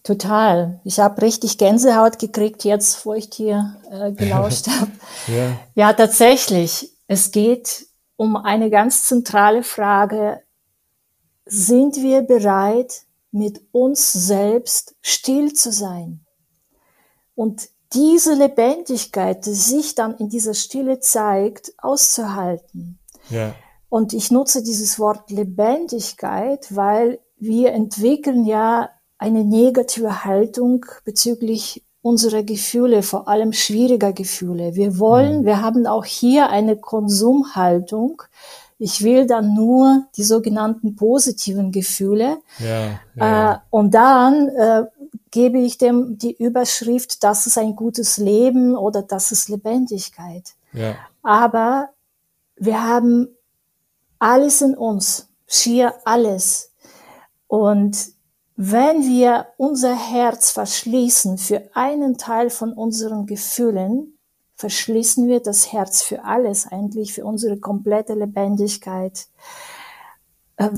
[0.03, 0.81] total.
[0.85, 4.90] Ich habe richtig Gänsehaut gekriegt jetzt, wo ich dir äh, gelauscht habe.
[5.27, 5.59] ja.
[5.75, 6.90] ja, tatsächlich.
[7.07, 10.42] Es geht um eine ganz zentrale Frage.
[11.46, 16.24] Sind wir bereit, mit uns selbst still zu sein?
[17.35, 22.98] Und diese Lebendigkeit, die sich dann in dieser Stille zeigt, auszuhalten.
[23.31, 23.55] Ja.
[23.88, 32.43] Und ich nutze dieses Wort Lebendigkeit, weil wir entwickeln ja eine negative Haltung bezüglich unserer
[32.43, 34.75] Gefühle, vor allem schwieriger Gefühle.
[34.75, 35.45] Wir wollen, mhm.
[35.47, 38.23] wir haben auch hier eine Konsumhaltung.
[38.79, 42.37] Ich will dann nur die sogenannten positiven Gefühle.
[42.59, 43.55] Ja, ja.
[43.55, 44.83] Äh, und dann äh,
[45.31, 50.53] gebe ich dem die Überschrift, das ist ein gutes Leben oder das ist Lebendigkeit.
[50.75, 50.97] Ja.
[51.23, 51.88] Aber
[52.57, 53.29] wir haben
[54.19, 56.71] alles in uns, schier alles.
[57.47, 58.13] Und
[58.57, 64.17] wenn wir unser Herz verschließen für einen Teil von unseren Gefühlen,
[64.57, 69.27] verschließen wir das Herz für alles, eigentlich für unsere komplette Lebendigkeit.
[70.57, 70.71] äh,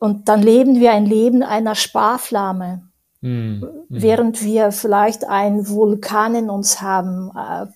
[0.00, 2.88] und dann leben wir ein Leben einer Sparflamme.
[3.22, 3.66] Mhm.
[3.88, 7.66] Während wir vielleicht einen Vulkan in uns haben, äh,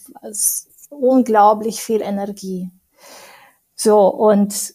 [0.91, 2.71] unglaublich viel Energie.
[3.75, 4.75] So, und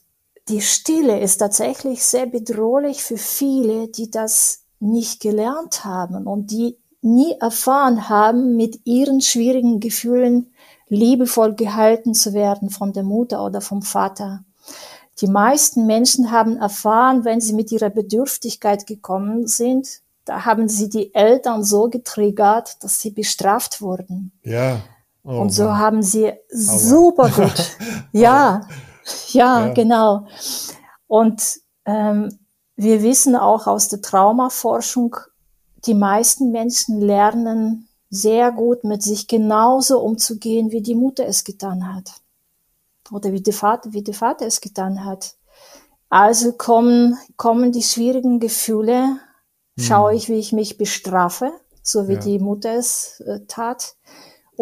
[0.49, 6.77] die Stille ist tatsächlich sehr bedrohlich für viele, die das nicht gelernt haben und die
[7.01, 10.53] nie erfahren haben, mit ihren schwierigen Gefühlen
[10.87, 14.43] liebevoll gehalten zu werden von der Mutter oder vom Vater.
[15.21, 20.89] Die meisten Menschen haben erfahren, wenn sie mit ihrer Bedürftigkeit gekommen sind, da haben sie
[20.89, 24.31] die Eltern so getriggert, dass sie bestraft wurden.
[24.43, 24.81] Ja.
[25.25, 25.77] Oh, und so Mann.
[25.77, 26.37] haben sie Aua.
[26.51, 27.77] super gut.
[28.11, 28.67] ja,
[29.29, 30.27] ja, ja, genau.
[31.07, 32.39] Und ähm,
[32.75, 35.15] wir wissen auch aus der Traumaforschung,
[35.85, 41.93] die meisten Menschen lernen sehr gut mit sich genauso umzugehen, wie die Mutter es getan
[41.93, 42.11] hat.
[43.11, 45.35] Oder wie der Vater, wie der Vater es getan hat.
[46.09, 49.19] Also kommen, kommen die schwierigen Gefühle,
[49.77, 49.83] hm.
[49.83, 52.19] schaue ich, wie ich mich bestrafe, so wie ja.
[52.19, 53.95] die Mutter es äh, tat,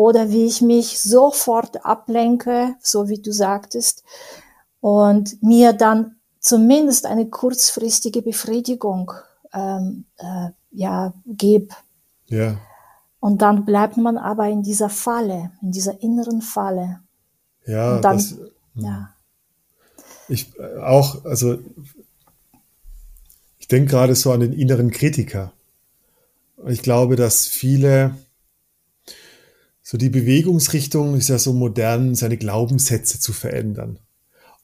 [0.01, 4.03] oder wie ich mich sofort ablenke, so wie du sagtest,
[4.79, 9.11] und mir dann zumindest eine kurzfristige Befriedigung
[9.53, 11.75] ähm, äh, ja, gebe.
[12.25, 12.57] Ja.
[13.19, 17.01] Und dann bleibt man aber in dieser Falle, in dieser inneren Falle.
[17.67, 18.37] Ja, dann, das,
[18.73, 19.13] ja.
[20.27, 21.59] Ich äh, auch, also
[23.59, 25.53] ich denke gerade so an den inneren Kritiker.
[26.65, 28.15] Ich glaube, dass viele
[29.91, 33.99] so die Bewegungsrichtung ist ja so modern, seine Glaubenssätze zu verändern.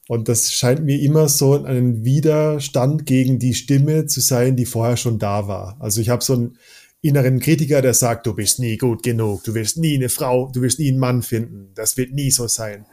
[0.08, 4.96] Und das scheint mir immer so ein Widerstand gegen die Stimme zu sein, die vorher
[4.96, 5.76] schon da war.
[5.80, 6.56] Also ich habe so einen
[7.02, 10.62] inneren Kritiker, der sagt, du bist nie gut genug, du wirst nie eine Frau, du
[10.62, 12.86] wirst nie einen Mann finden, das wird nie so sein.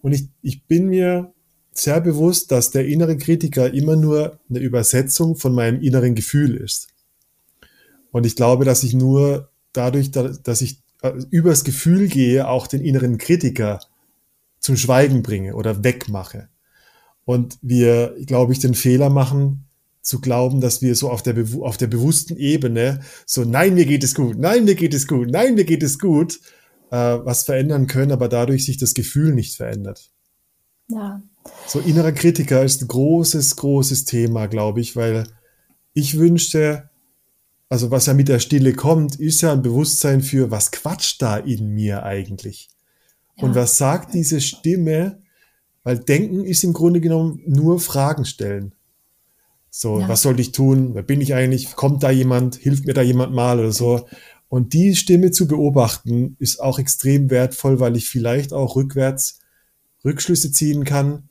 [0.00, 1.34] Und ich, ich bin mir
[1.72, 6.86] sehr bewusst, dass der innere Kritiker immer nur eine Übersetzung von meinem inneren Gefühl ist.
[8.12, 12.82] Und ich glaube, dass ich nur dadurch, dass ich äh, übers Gefühl gehe, auch den
[12.82, 13.80] inneren Kritiker
[14.58, 16.48] zum Schweigen bringe oder wegmache.
[17.24, 19.66] Und wir, glaube ich, den Fehler machen,
[20.02, 24.02] zu glauben, dass wir so auf der, auf der bewussten Ebene so, nein, mir geht
[24.02, 26.40] es gut, nein, mir geht es gut, nein, mir geht es gut,
[26.90, 30.10] äh, was verändern können, aber dadurch sich das Gefühl nicht verändert.
[30.88, 31.22] Ja.
[31.66, 35.26] So innerer Kritiker ist ein großes, großes Thema, glaube ich, weil
[35.92, 36.89] ich wünschte,
[37.70, 41.36] also was ja mit der Stille kommt, ist ja ein Bewusstsein für, was quatscht da
[41.36, 42.68] in mir eigentlich?
[43.36, 43.44] Ja.
[43.44, 45.20] Und was sagt diese Stimme,
[45.84, 48.74] weil Denken ist im Grunde genommen nur Fragen stellen.
[49.70, 50.08] So, ja.
[50.08, 50.94] was sollte ich tun?
[50.94, 51.76] Wer bin ich eigentlich?
[51.76, 52.56] Kommt da jemand?
[52.56, 54.08] Hilft mir da jemand mal oder so?
[54.48, 59.38] Und die Stimme zu beobachten ist auch extrem wertvoll, weil ich vielleicht auch rückwärts
[60.04, 61.28] Rückschlüsse ziehen kann.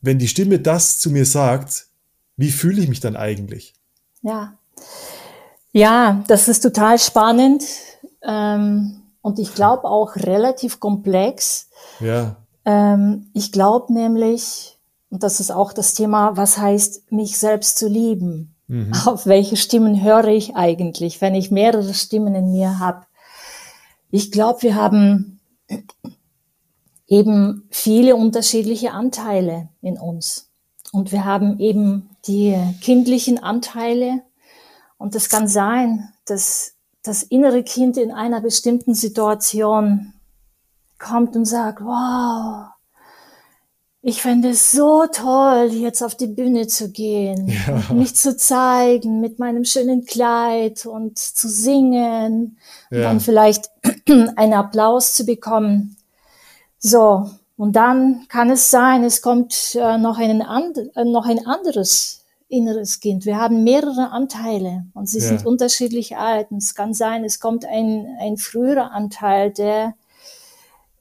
[0.00, 1.86] Wenn die Stimme das zu mir sagt,
[2.36, 3.74] wie fühle ich mich dann eigentlich?
[4.22, 4.58] Ja.
[5.72, 7.64] Ja, das ist total spannend
[8.22, 11.68] ähm, und ich glaube auch relativ komplex.
[12.00, 12.36] Ja.
[12.64, 14.78] Ähm, ich glaube nämlich,
[15.10, 18.54] und das ist auch das Thema, was heißt, mich selbst zu lieben?
[18.66, 18.92] Mhm.
[19.06, 23.06] Auf welche Stimmen höre ich eigentlich, wenn ich mehrere Stimmen in mir habe?
[24.10, 25.40] Ich glaube, wir haben
[27.06, 30.50] eben viele unterschiedliche Anteile in uns.
[30.92, 34.22] Und wir haben eben die kindlichen Anteile.
[35.02, 40.12] Und es kann sein, dass das innere Kind in einer bestimmten Situation
[40.96, 42.66] kommt und sagt, wow,
[44.00, 47.92] ich fände es so toll, jetzt auf die Bühne zu gehen, ja.
[47.92, 52.58] mich zu zeigen mit meinem schönen Kleid und zu singen
[52.92, 52.98] ja.
[52.98, 53.70] und dann vielleicht
[54.36, 55.96] einen Applaus zu bekommen.
[56.78, 61.44] So, und dann kann es sein, es kommt äh, noch, einen and äh, noch ein
[61.44, 62.21] anderes
[62.52, 63.24] inneres Kind.
[63.24, 65.28] Wir haben mehrere Anteile und sie ja.
[65.28, 66.50] sind unterschiedlich alt.
[66.50, 69.94] Und es kann sein, es kommt ein, ein früherer Anteil, der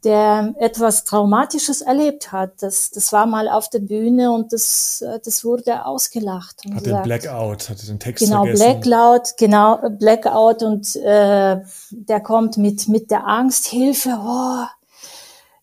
[0.04, 2.64] der etwas Traumatisches erlebt hat.
[2.64, 6.64] Das, das war mal auf der Bühne und das, äh, das wurde ausgelacht.
[6.74, 8.82] hat den Blackout, hat den Text genau, vergessen.
[8.82, 11.60] Blackout, genau, Blackout und äh,
[11.91, 14.66] der kommt mit, mit der Angst, Hilfe, oh,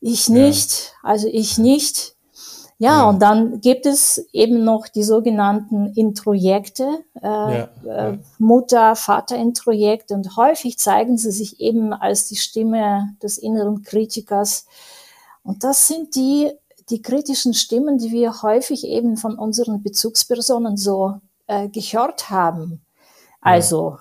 [0.00, 1.10] ich nicht, ja.
[1.10, 2.14] also ich nicht.
[2.80, 8.08] Ja, ja, und dann gibt es eben noch die sogenannten Introjekte, äh, ja, ja.
[8.10, 13.82] Äh, Mutter, Vater Introjekte und häufig zeigen sie sich eben als die Stimme des inneren
[13.82, 14.66] Kritikers.
[15.42, 16.52] Und das sind die,
[16.88, 22.80] die kritischen Stimmen, die wir häufig eben von unseren Bezugspersonen so äh, gehört haben.
[23.40, 23.98] Also,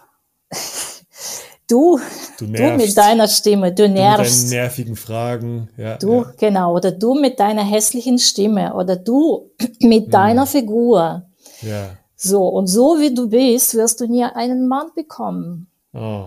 [1.68, 2.00] du,
[2.40, 4.20] du, du, mit deiner Stimme, du nervst.
[4.20, 5.98] Du mit deinen nervigen Fragen, ja.
[5.98, 6.34] Du, ja.
[6.38, 9.52] genau, oder du mit deiner hässlichen Stimme, oder du
[9.82, 10.50] mit deiner mhm.
[10.50, 11.24] Figur.
[11.62, 11.90] Ja.
[12.16, 15.70] So, und so wie du bist, wirst du nie einen Mann bekommen.
[15.94, 16.26] Oh.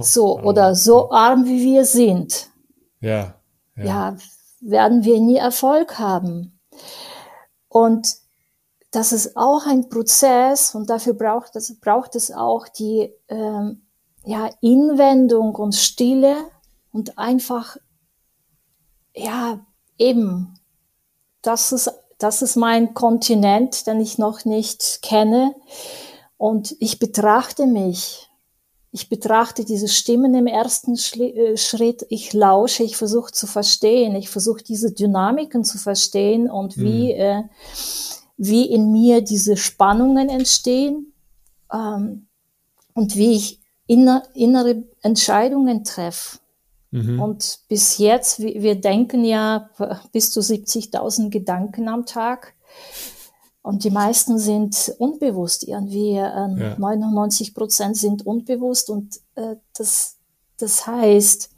[0.00, 2.48] so, oder so arm wie wir sind.
[3.00, 3.34] Ja.
[3.76, 4.16] Ja, ja
[4.64, 6.58] werden wir nie Erfolg haben.
[7.68, 8.16] Und
[8.90, 13.82] das ist auch ein Prozess und dafür braucht es, braucht es auch die ähm,
[14.24, 16.36] ja, Inwendung und Stille
[16.92, 17.76] und einfach,
[19.14, 19.64] ja,
[19.98, 20.58] eben,
[21.42, 25.54] das ist, das ist mein Kontinent, den ich noch nicht kenne.
[26.36, 28.28] Und ich betrachte mich.
[28.92, 32.06] Ich betrachte diese Stimmen im ersten äh, Schritt.
[32.10, 34.14] Ich lausche, ich versuche zu verstehen.
[34.14, 37.20] Ich versuche diese Dynamiken zu verstehen und wie, mhm.
[37.20, 37.42] äh,
[38.36, 41.12] wie in mir diese Spannungen entstehen
[41.72, 42.28] ähm,
[42.94, 46.38] und wie ich inner, innere Entscheidungen treffe.
[46.90, 47.20] Mhm.
[47.20, 49.68] Und bis jetzt, wir, wir denken ja
[50.12, 52.54] bis zu 70.000 Gedanken am Tag.
[53.62, 55.64] Und die meisten sind unbewusst.
[55.64, 56.76] Irgendwie äh, ja.
[56.78, 58.90] 99 Prozent sind unbewusst.
[58.90, 60.18] Und äh, das,
[60.58, 61.50] das heißt,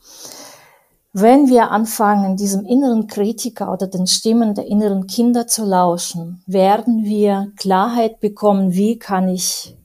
[1.12, 7.04] wenn wir anfangen, diesem inneren Kritiker oder den Stimmen der inneren Kinder zu lauschen, werden
[7.04, 9.75] wir Klarheit bekommen, wie kann ich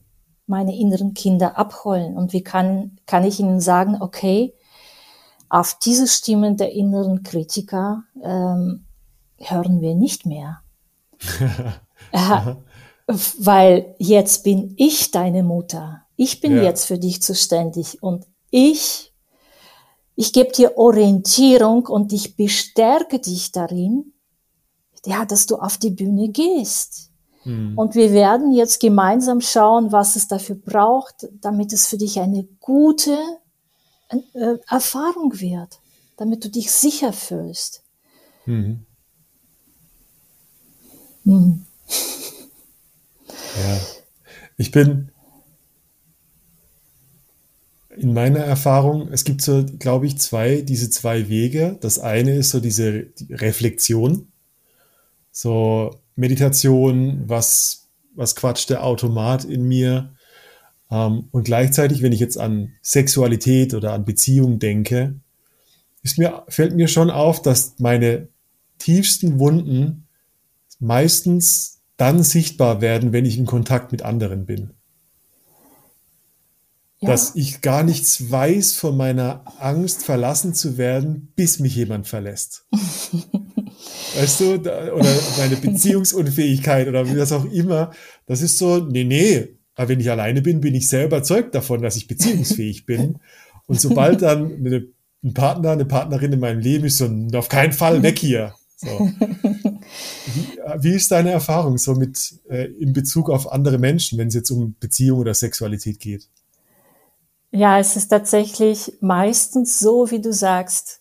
[0.52, 4.54] meine inneren Kinder abholen und wie kann, kann ich ihnen sagen, okay,
[5.48, 8.84] auf diese Stimmen der inneren Kritiker ähm,
[9.38, 10.60] hören wir nicht mehr.
[12.12, 12.54] äh,
[13.06, 16.02] weil jetzt bin ich deine Mutter.
[16.16, 16.64] Ich bin ja.
[16.64, 19.12] jetzt für dich zuständig und ich
[20.14, 24.12] ich gebe dir Orientierung und ich bestärke dich darin,
[25.06, 27.11] ja, dass du auf die Bühne gehst.
[27.44, 27.76] Mhm.
[27.76, 32.44] Und wir werden jetzt gemeinsam schauen, was es dafür braucht, damit es für dich eine
[32.60, 33.16] gute
[34.08, 35.80] äh, Erfahrung wird,
[36.16, 37.82] damit du dich sicher fühlst.
[38.46, 38.86] Mhm.
[41.24, 41.64] Mhm.
[43.56, 43.80] Ja,
[44.56, 45.10] ich bin,
[47.96, 51.76] in meiner Erfahrung, es gibt so, glaube ich, zwei, diese zwei Wege.
[51.80, 54.32] Das eine ist so diese Reflexion,
[55.30, 60.14] so Meditation, was, was quatscht der Automat in mir.
[60.90, 65.14] Ähm, und gleichzeitig, wenn ich jetzt an Sexualität oder an Beziehungen denke,
[66.02, 68.28] ist mir, fällt mir schon auf, dass meine
[68.78, 70.08] tiefsten Wunden
[70.80, 74.72] meistens dann sichtbar werden, wenn ich in Kontakt mit anderen bin
[77.02, 77.08] ja.
[77.10, 82.66] dass ich gar nichts weiß von meiner Angst, verlassen zu werden, bis mich jemand verlässt.
[84.16, 87.90] weißt du, oder meine Beziehungsunfähigkeit oder wie das auch immer.
[88.26, 89.56] Das ist so, nee, nee.
[89.74, 93.18] Aber wenn ich alleine bin, bin ich sehr überzeugt davon, dass ich beziehungsfähig bin.
[93.66, 94.86] Und sobald dann eine,
[95.24, 98.54] ein Partner, eine Partnerin in meinem Leben ist, so auf keinen Fall weg hier.
[98.76, 98.88] So.
[100.34, 104.34] Wie, wie, ist deine Erfahrung so mit äh, in Bezug auf andere Menschen, wenn es
[104.34, 106.28] jetzt um Beziehung oder Sexualität geht?
[107.52, 111.00] Ja, es ist tatsächlich meistens so, wie du sagst.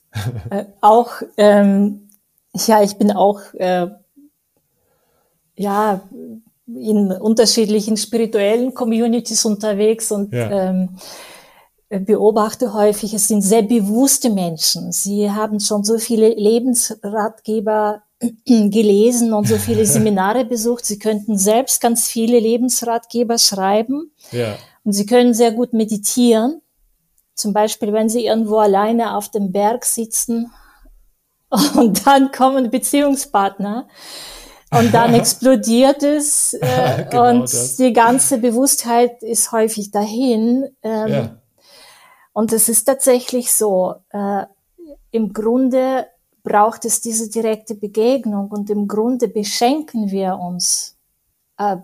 [0.49, 2.09] äh, auch, ähm,
[2.55, 3.87] ja, ich bin auch, äh,
[5.55, 6.01] ja,
[6.67, 10.69] in unterschiedlichen spirituellen Communities unterwegs und ja.
[10.69, 10.89] ähm,
[11.89, 14.91] beobachte häufig, es sind sehr bewusste Menschen.
[14.91, 18.03] Sie haben schon so viele Lebensratgeber
[18.45, 20.85] gelesen und so viele Seminare besucht.
[20.85, 24.11] Sie könnten selbst ganz viele Lebensratgeber schreiben.
[24.31, 24.55] Ja.
[24.83, 26.61] Und sie können sehr gut meditieren.
[27.35, 30.51] Zum Beispiel, wenn sie irgendwo alleine auf dem Berg sitzen
[31.75, 33.87] und dann kommen Beziehungspartner
[34.71, 37.75] und dann explodiert es äh, genau und das.
[37.75, 40.69] die ganze Bewusstheit ist häufig dahin.
[40.81, 41.35] Ähm, ja.
[42.33, 44.45] Und es ist tatsächlich so, äh,
[45.11, 46.07] im Grunde
[46.43, 50.97] braucht es diese direkte Begegnung und im Grunde beschenken wir uns
[51.57, 51.77] äh,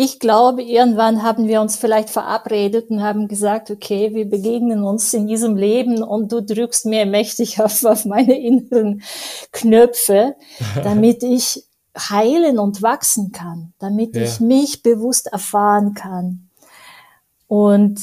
[0.00, 5.12] ich glaube, irgendwann haben wir uns vielleicht verabredet und haben gesagt, okay, wir begegnen uns
[5.12, 9.02] in diesem Leben und du drückst mir mächtig auf, auf meine inneren
[9.50, 10.36] Knöpfe,
[10.84, 11.64] damit ich
[11.98, 14.22] heilen und wachsen kann, damit ja.
[14.22, 16.48] ich mich bewusst erfahren kann.
[17.48, 18.00] Und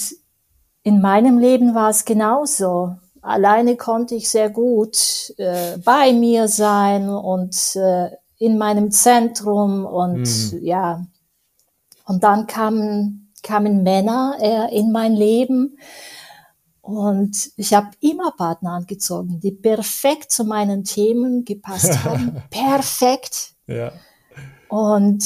[0.84, 2.98] in meinem Leben war es genauso.
[3.22, 10.28] Alleine konnte ich sehr gut äh, bei mir sein und äh, in meinem Zentrum und
[10.52, 10.60] mhm.
[10.62, 11.06] ja,
[12.06, 15.78] und dann kamen, kamen Männer äh, in mein Leben
[16.86, 22.44] und ich habe immer Partner angezogen, die perfekt zu meinen Themen gepasst haben.
[22.52, 23.56] perfekt.
[23.66, 23.92] Ja.
[24.70, 25.24] Und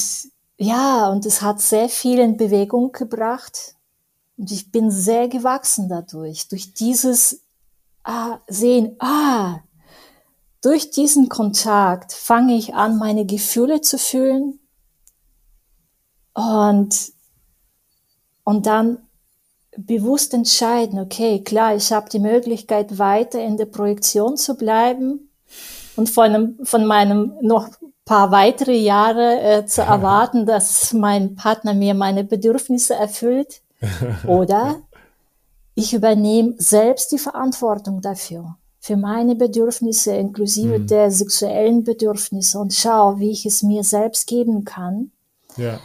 [0.58, 3.76] ja, und es hat sehr viel in Bewegung gebracht.
[4.38, 7.42] Und ich bin sehr gewachsen dadurch, durch dieses
[8.06, 9.60] ah, Sehen, ah,
[10.62, 14.59] durch diesen Kontakt fange ich an, meine Gefühle zu fühlen
[16.40, 17.12] und,
[18.44, 19.00] und dann
[19.78, 25.30] bewusst entscheiden, okay, klar, ich habe die Möglichkeit, weiter in der Projektion zu bleiben
[25.96, 27.70] und von, einem, von meinem noch
[28.06, 33.62] paar weitere Jahre äh, zu erwarten, dass mein Partner mir meine Bedürfnisse erfüllt.
[34.28, 34.82] Oder
[35.76, 40.88] ich übernehme selbst die Verantwortung dafür, für meine Bedürfnisse inklusive mhm.
[40.88, 45.12] der sexuellen Bedürfnisse und schau, wie ich es mir selbst geben kann.
[45.56, 45.80] Ja.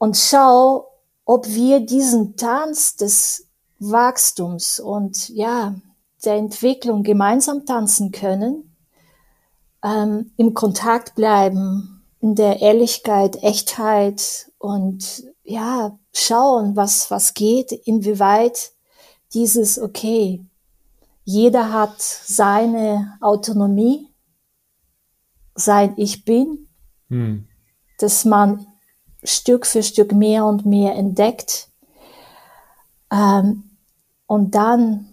[0.00, 0.88] Und schau,
[1.26, 3.48] ob wir diesen Tanz des
[3.80, 5.74] Wachstums und ja,
[6.24, 8.74] der Entwicklung gemeinsam tanzen können,
[9.84, 18.72] ähm, im Kontakt bleiben, in der Ehrlichkeit, Echtheit und ja, schauen, was, was geht, inwieweit
[19.34, 20.42] dieses, okay,
[21.24, 24.08] jeder hat seine Autonomie,
[25.54, 26.68] sein Ich bin,
[27.08, 27.46] hm.
[27.98, 28.66] dass man
[29.24, 31.68] Stück für Stück mehr und mehr entdeckt.
[33.12, 33.70] Ähm,
[34.26, 35.06] und dann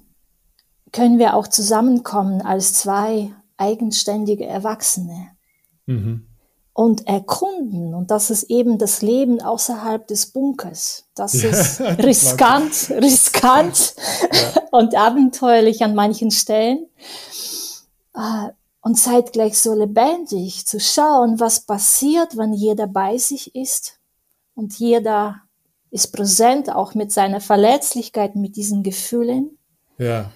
[0.91, 5.29] können wir auch zusammenkommen als zwei eigenständige Erwachsene.
[5.85, 6.27] Mhm
[6.77, 7.95] und erkunden.
[7.95, 11.05] Und das ist eben das Leben außerhalb des Bunkers.
[11.15, 13.95] Das ist riskant, riskant
[14.31, 14.61] ja.
[14.71, 16.85] und abenteuerlich an manchen Stellen.
[18.13, 18.49] Äh,
[18.81, 23.96] und zeitgleich so lebendig zu schauen, was passiert, wenn jeder bei sich ist.
[24.57, 25.43] Und jeder
[25.91, 29.57] ist präsent, auch mit seiner Verletzlichkeit, mit diesen Gefühlen.
[29.97, 30.31] Ja.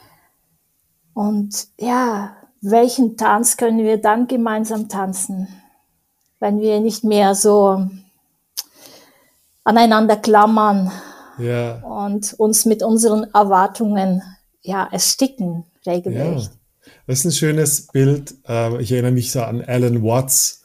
[1.14, 5.50] Und ja, welchen Tanz können wir dann gemeinsam tanzen?
[6.42, 7.88] wenn wir nicht mehr so
[9.64, 10.92] aneinander klammern
[11.38, 11.76] ja.
[11.84, 14.22] und uns mit unseren Erwartungen
[14.62, 16.52] ja ersticken regelrecht.
[16.52, 16.92] Ja.
[17.08, 18.34] Das ist ein schönes Bild.
[18.48, 20.61] Ähm, ich erinnere mich so an Alan Watts,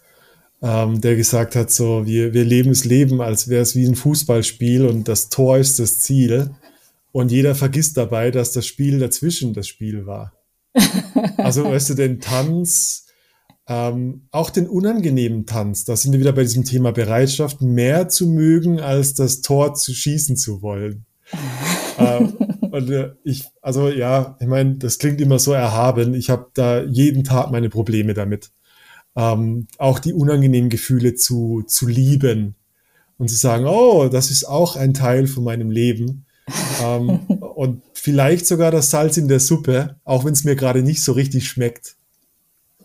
[0.63, 3.95] ähm, der gesagt hat, so wir, wir leben das Leben, als wäre es wie ein
[3.95, 6.51] Fußballspiel und das Tor ist das Ziel.
[7.13, 10.33] Und jeder vergisst dabei, dass das Spiel dazwischen das Spiel war.
[11.39, 13.07] Also, weißt du, den Tanz,
[13.69, 18.27] ähm, auch den unangenehmen Tanz, da sind wir wieder bei diesem Thema Bereitschaft, mehr zu
[18.27, 21.07] mögen, als das Tor zu schießen zu wollen.
[21.99, 26.15] ähm, und äh, ich, also ja, ich meine, das klingt immer so erhaben.
[26.15, 28.51] Ich habe da jeden Tag meine Probleme damit.
[29.17, 32.55] Ähm, auch die unangenehmen Gefühle zu, zu lieben
[33.19, 36.27] und zu sagen, oh, das ist auch ein Teil von meinem Leben.
[36.83, 37.21] ähm,
[37.55, 41.13] und vielleicht sogar das Salz in der Suppe, auch wenn es mir gerade nicht so
[41.13, 41.97] richtig schmeckt.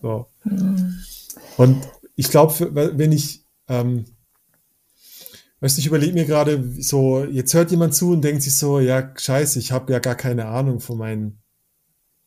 [0.02, 0.28] So.
[0.46, 1.00] Mhm.
[1.58, 1.84] Und
[2.16, 4.06] ich glaube, wenn ich, ähm,
[5.60, 8.80] weißt du, ich überlege mir gerade so, jetzt hört jemand zu und denkt sich so,
[8.80, 11.40] ja, scheiße, ich habe ja gar keine Ahnung von meinen,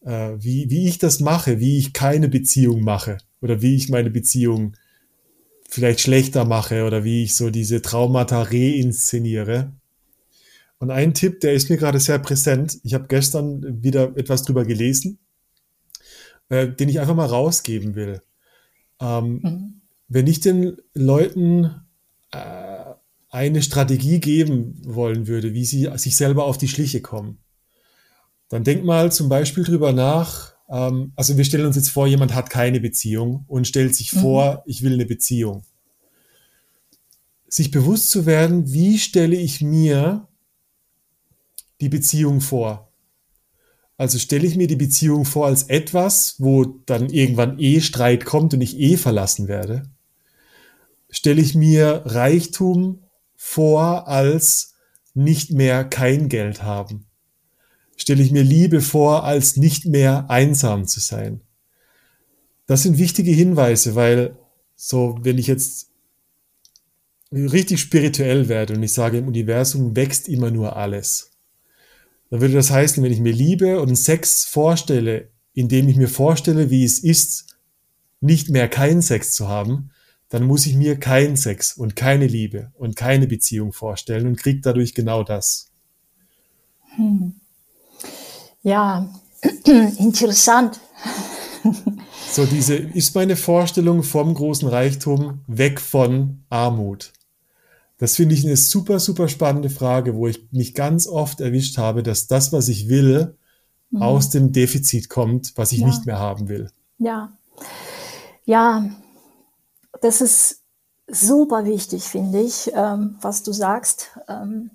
[0.02, 4.10] äh, wie, wie ich das mache, wie ich keine Beziehung mache oder wie ich meine
[4.10, 4.76] Beziehung
[5.68, 9.72] vielleicht schlechter mache oder wie ich so diese Traumata reinszeniere.
[10.78, 12.78] Und ein Tipp, der ist mir gerade sehr präsent.
[12.82, 15.20] Ich habe gestern wieder etwas drüber gelesen
[16.48, 18.20] äh, den ich einfach mal rausgeben will.
[19.00, 19.80] Ähm, mhm.
[20.08, 21.74] Wenn ich den Leuten
[22.30, 22.84] äh,
[23.30, 27.38] eine Strategie geben wollen würde, wie sie sich selber auf die Schliche kommen,
[28.48, 32.34] dann denk mal zum Beispiel drüber nach, ähm, also wir stellen uns jetzt vor, jemand
[32.34, 34.20] hat keine Beziehung und stellt sich mhm.
[34.20, 35.64] vor, ich will eine Beziehung.
[37.48, 40.26] Sich bewusst zu werden, wie stelle ich mir
[41.80, 42.90] die Beziehung vor?
[43.96, 48.52] Also stelle ich mir die Beziehung vor als etwas, wo dann irgendwann eh Streit kommt
[48.52, 49.88] und ich eh verlassen werde.
[51.10, 53.04] Stelle ich mir Reichtum
[53.36, 54.74] vor als
[55.14, 57.06] nicht mehr kein Geld haben.
[57.96, 61.40] Stelle ich mir Liebe vor als nicht mehr einsam zu sein.
[62.66, 64.36] Das sind wichtige Hinweise, weil
[64.74, 65.90] so, wenn ich jetzt
[67.32, 71.34] richtig spirituell werde und ich sage, im Universum wächst immer nur alles
[72.34, 76.68] dann würde das heißen, wenn ich mir Liebe und Sex vorstelle, indem ich mir vorstelle,
[76.68, 77.56] wie es ist,
[78.20, 79.92] nicht mehr keinen Sex zu haben,
[80.30, 84.60] dann muss ich mir keinen Sex und keine Liebe und keine Beziehung vorstellen und kriege
[84.60, 85.70] dadurch genau das.
[86.96, 87.34] Hm.
[88.64, 89.08] Ja,
[89.98, 90.80] interessant.
[92.32, 97.12] So, diese ist meine Vorstellung vom großen Reichtum weg von Armut.
[97.98, 102.02] Das finde ich eine super, super spannende Frage, wo ich mich ganz oft erwischt habe,
[102.02, 103.36] dass das, was ich will,
[103.90, 104.02] mhm.
[104.02, 105.86] aus dem Defizit kommt, was ich ja.
[105.86, 106.70] nicht mehr haben will.
[106.98, 107.32] Ja.
[108.46, 108.90] Ja,
[110.02, 110.62] das ist
[111.06, 114.18] super wichtig, finde ich, ähm, was du sagst.
[114.28, 114.70] Ähm,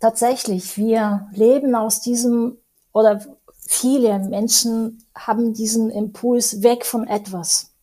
[0.00, 2.58] tatsächlich, wir leben aus diesem,
[2.96, 3.20] oder
[3.58, 7.74] viele Menschen haben diesen Impuls weg von etwas.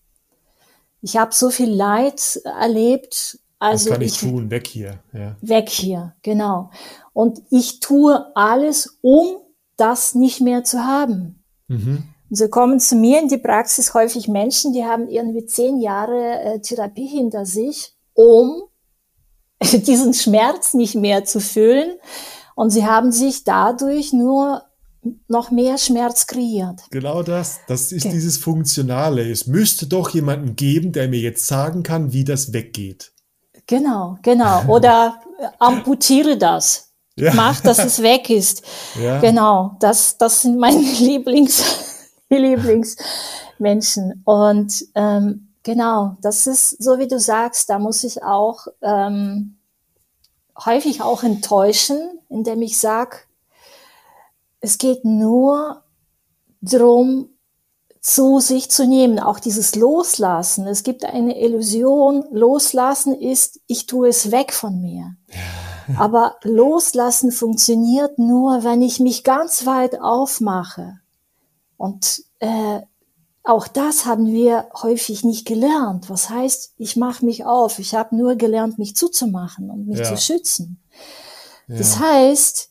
[1.03, 3.38] Ich habe so viel Leid erlebt.
[3.59, 4.49] Also Was kann ich, ich tun?
[4.49, 4.99] Weg hier.
[5.14, 5.36] Ja.
[5.41, 6.72] Weg hier, genau.
[7.14, 9.38] Und ich tue alles, um
[9.78, 11.43] das nicht mehr zu haben.
[11.68, 12.05] Mhm.
[12.32, 16.39] Und so kommen zu mir in die Praxis häufig Menschen, die haben irgendwie zehn Jahre
[16.39, 18.64] äh, Therapie hinter sich, um
[19.61, 21.99] diesen Schmerz nicht mehr zu fühlen.
[22.55, 24.64] Und sie haben sich dadurch nur
[25.28, 26.82] noch mehr Schmerz kreiert.
[26.91, 27.60] Genau das.
[27.68, 28.14] Das ist Okay.
[28.14, 29.30] dieses Funktionale.
[29.30, 33.12] Es müsste doch jemanden geben, der mir jetzt sagen kann, wie das weggeht.
[33.68, 34.66] Genau, genau.
[34.68, 36.89] Oder äh, amputiere das.
[37.16, 37.34] Ja.
[37.34, 38.64] Mach, dass es weg ist.
[39.01, 39.20] Ja.
[39.20, 41.64] Genau, das, das sind meine Lieblings,
[42.30, 44.22] Lieblingsmenschen.
[44.26, 49.58] Und ähm, genau, das ist so wie du sagst, da muss ich auch ähm,
[50.66, 53.18] häufig auch enttäuschen, indem ich sage,
[54.64, 55.84] es geht nur
[56.61, 57.28] drum,
[57.99, 60.68] zu sich zu nehmen, auch dieses Loslassen.
[60.68, 65.16] Es gibt eine Illusion, Loslassen ist, ich tue es weg von mir.
[65.97, 70.99] Aber Loslassen funktioniert nur, wenn ich mich ganz weit aufmache.
[71.76, 72.80] Und äh,
[73.43, 76.09] auch das haben wir häufig nicht gelernt.
[76.09, 77.80] Was heißt, ich mache mich auf?
[77.80, 80.05] Ich habe nur gelernt, mich zuzumachen und mich Ja.
[80.05, 80.82] zu schützen.
[81.68, 81.78] Ja.
[81.78, 82.70] Das heißt,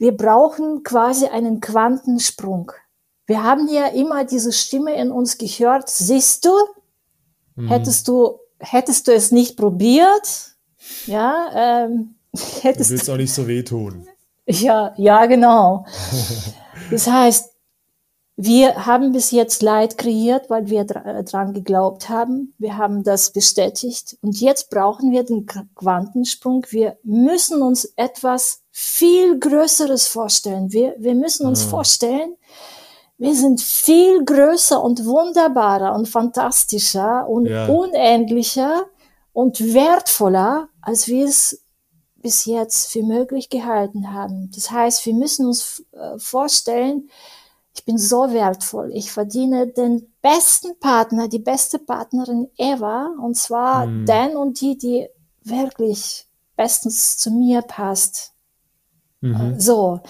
[0.00, 2.72] wir brauchen quasi einen Quantensprung.
[3.26, 6.50] Wir haben ja immer diese Stimme in uns gehört, siehst du,
[7.54, 7.68] Mhm.
[7.68, 10.56] hättest du, hättest du es nicht probiert,
[11.06, 14.06] ja, ähm, Du hättest willst auch nicht so wehtun.
[14.46, 15.84] ja, ja, genau.
[16.90, 17.50] Das heißt,
[18.36, 22.54] wir haben bis jetzt Leid kreiert, weil wir äh, dran geglaubt haben.
[22.58, 24.16] Wir haben das bestätigt.
[24.22, 26.64] Und jetzt brauchen wir den Qu- Quantensprung.
[26.70, 30.72] Wir müssen uns etwas viel Größeres vorstellen.
[30.72, 32.36] Wir, wir müssen uns vorstellen,
[33.18, 37.66] wir sind viel größer und wunderbarer und fantastischer und Ja.
[37.66, 38.86] unendlicher
[39.32, 41.62] und wertvoller, als wir es
[42.16, 44.50] bis jetzt für möglich gehalten haben.
[44.54, 47.10] Das heißt, wir müssen uns äh, vorstellen,
[47.74, 48.90] ich bin so wertvoll.
[48.94, 53.10] Ich verdiene den besten Partner, die beste Partnerin ever.
[53.22, 54.04] Und zwar Hm.
[54.06, 55.08] den und die, die
[55.44, 58.32] wirklich bestens zu mir passt.
[59.20, 59.58] Mhm.
[59.58, 60.00] So.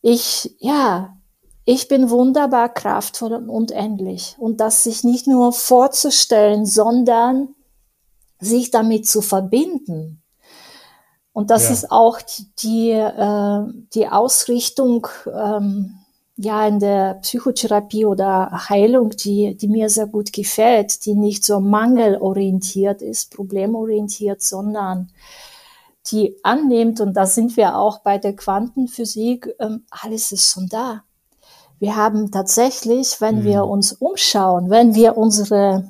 [0.00, 1.16] Ich, ja,
[1.64, 4.36] ich bin wunderbar kraftvoll und unendlich.
[4.38, 7.48] Und das sich nicht nur vorzustellen, sondern
[8.40, 10.22] sich damit zu verbinden.
[11.32, 11.70] Und das Ja.
[11.70, 12.20] ist auch
[12.62, 13.62] die, äh,
[13.94, 15.94] die Ausrichtung ähm,
[16.36, 21.60] ja in der Psychotherapie oder Heilung, die, die mir sehr gut gefällt, die nicht so
[21.60, 25.10] mangelorientiert ist, problemorientiert, sondern
[26.10, 31.04] die annimmt, und da sind wir auch bei der Quantenphysik, ähm, alles ist schon da.
[31.78, 35.88] Wir haben tatsächlich, wenn wir uns umschauen, wenn wir unsere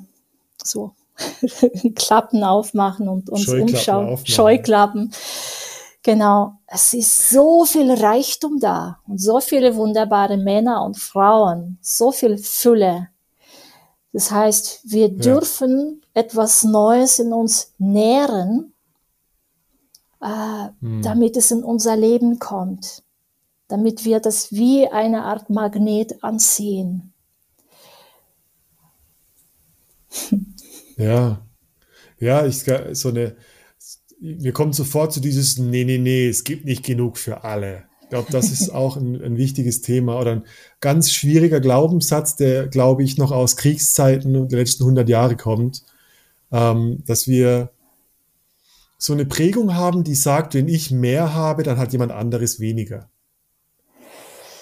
[0.63, 0.91] so
[1.95, 4.25] Klappen aufmachen und uns Scheuklappen umschauen, aufmachen.
[4.25, 5.11] Scheuklappen,
[6.03, 12.11] genau, es ist so viel Reichtum da und so viele wunderbare Männer und Frauen, so
[12.11, 13.09] viel Fülle.
[14.13, 18.73] Das heißt, wir dürfen etwas Neues in uns nähren,
[20.21, 20.67] äh,
[21.01, 23.03] damit es in unser Leben kommt,
[23.67, 27.13] damit wir das wie eine Art Magnet anziehen.
[30.97, 31.45] Ja.
[32.19, 33.35] Ja, ich so eine.
[34.19, 37.85] Wir kommen sofort zu dieses Nee, nee, nee, es gibt nicht genug für alle.
[38.01, 40.43] Ich glaube, das ist auch ein, ein wichtiges Thema oder ein
[40.81, 45.83] ganz schwieriger Glaubenssatz, der, glaube ich, noch aus Kriegszeiten der letzten 100 Jahre kommt,
[46.51, 47.71] ähm, dass wir
[49.01, 53.09] so eine Prägung haben, die sagt, wenn ich mehr habe, dann hat jemand anderes weniger.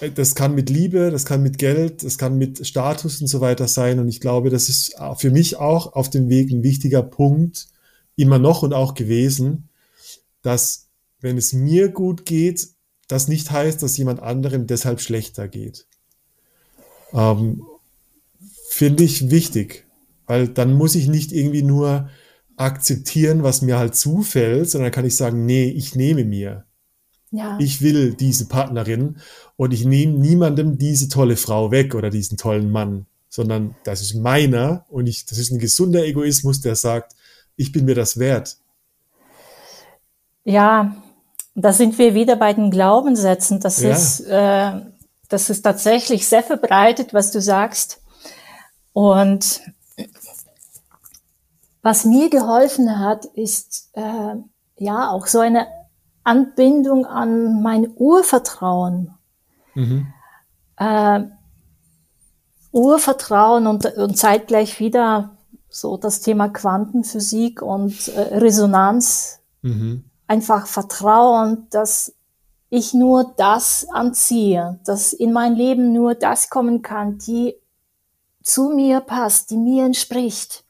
[0.00, 3.40] Äh, Das kann mit Liebe, das kann mit Geld, das kann mit Status und so
[3.40, 3.98] weiter sein.
[3.98, 7.68] Und ich glaube, das ist für mich auch auf dem Weg ein wichtiger Punkt,
[8.14, 9.68] immer noch und auch gewesen,
[10.42, 10.88] dass
[11.20, 12.68] wenn es mir gut geht,
[13.08, 15.86] das nicht heißt, dass jemand anderem deshalb schlechter geht.
[17.12, 17.62] Ähm,
[18.70, 19.86] Finde ich wichtig,
[20.26, 22.08] weil dann muss ich nicht irgendwie nur
[22.58, 26.64] akzeptieren, was mir halt zufällt, sondern kann ich sagen, nee, ich nehme mir.
[27.30, 29.18] Ja, Ich will diese Partnerin
[29.56, 34.14] und ich nehme niemandem diese tolle Frau weg oder diesen tollen Mann, sondern das ist
[34.14, 37.14] meiner und ich, das ist ein gesunder Egoismus, der sagt,
[37.56, 38.56] ich bin mir das wert.
[40.44, 40.96] ja,
[41.54, 43.58] da sind wir wieder bei den Glaubenssätzen.
[43.60, 43.90] Das Ja.
[43.90, 44.80] ist, äh,
[45.28, 48.00] das ist tatsächlich sehr verbreitet, was du sagst.
[48.92, 49.60] Und
[51.82, 54.34] was mir geholfen hat, ist äh,
[54.76, 55.66] ja auch so eine
[56.24, 59.14] Anbindung an mein Urvertrauen.
[59.74, 60.12] Mhm.
[60.76, 61.20] Äh,
[62.72, 65.36] Urvertrauen und, und zeitgleich wieder
[65.68, 69.40] so das Thema Quantenphysik und äh, Resonanz.
[69.62, 70.04] Mhm.
[70.26, 72.14] Einfach Vertrauen, dass
[72.70, 77.54] ich nur das anziehe, dass in mein Leben nur das kommen kann, die
[78.42, 80.64] zu mir passt, die mir entspricht.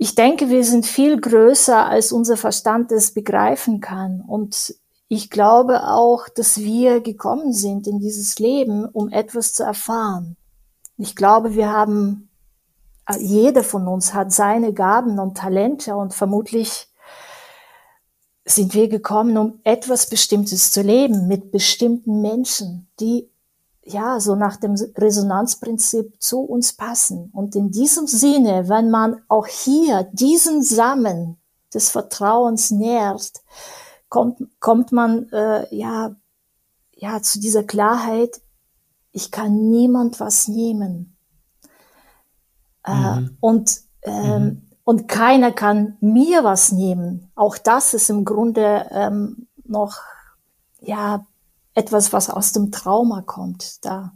[0.00, 4.20] Ich denke, wir sind viel größer, als unser Verstand es begreifen kann.
[4.20, 4.76] Und
[5.08, 10.36] ich glaube auch, dass wir gekommen sind in dieses Leben, um etwas zu erfahren.
[10.98, 12.28] Ich glaube, wir haben,
[13.18, 16.88] jeder von uns hat seine Gaben und Talente und vermutlich
[18.44, 23.28] sind wir gekommen, um etwas Bestimmtes zu leben mit bestimmten Menschen, die
[23.90, 27.30] ja, so nach dem Resonanzprinzip zu uns passen.
[27.32, 31.38] Und in diesem Sinne, wenn man auch hier diesen Samen
[31.72, 33.32] des Vertrauens nährt,
[34.08, 36.14] kommt, kommt man äh, ja,
[36.94, 38.40] ja zu dieser Klarheit,
[39.12, 41.16] ich kann niemand was nehmen.
[42.84, 43.36] Äh, mhm.
[43.40, 44.62] und, ähm, mhm.
[44.84, 47.30] und keiner kann mir was nehmen.
[47.34, 49.96] Auch das ist im Grunde ähm, noch
[50.80, 51.26] ja
[51.78, 53.84] etwas, was aus dem Trauma kommt.
[53.84, 54.12] Da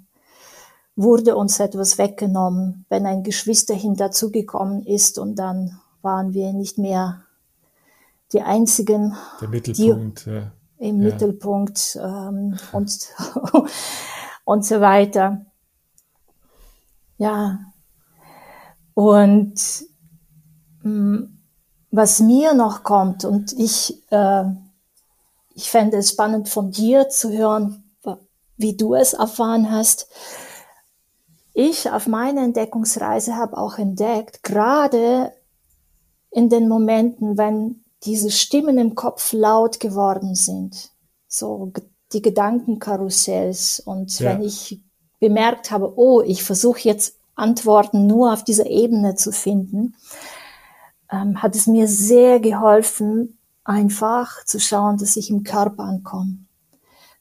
[0.96, 7.22] wurde uns etwas weggenommen, wenn ein Geschwisterchen dazugekommen ist und dann waren wir nicht mehr
[8.32, 9.16] die einzigen.
[9.40, 10.26] Der Mittelpunkt.
[10.26, 10.52] Die, ja.
[10.78, 11.10] Im ja.
[11.10, 13.08] Mittelpunkt ähm, und,
[14.44, 15.46] und so weiter.
[17.18, 17.60] Ja.
[18.94, 19.54] Und
[20.82, 21.38] mh, mm,
[21.92, 24.44] was mir noch kommt, und ich äh,
[25.54, 27.84] ich fände es spannend von dir zu hören,
[28.56, 30.08] wie du es erfahren hast.
[31.54, 35.32] Ich auf meiner Entdeckungsreise habe auch entdeckt, gerade
[36.30, 40.90] in den Momenten, wenn diese Stimmen im Kopf laut geworden sind,
[41.28, 41.72] so
[42.12, 44.30] die Gedankenkarussells und ja.
[44.30, 44.80] wenn ich
[45.20, 49.94] bemerkt habe, oh, ich versuche jetzt Antworten nur auf dieser Ebene zu finden,
[51.10, 56.38] ähm, hat es mir sehr geholfen, einfach zu schauen, dass ich im Körper ankomme,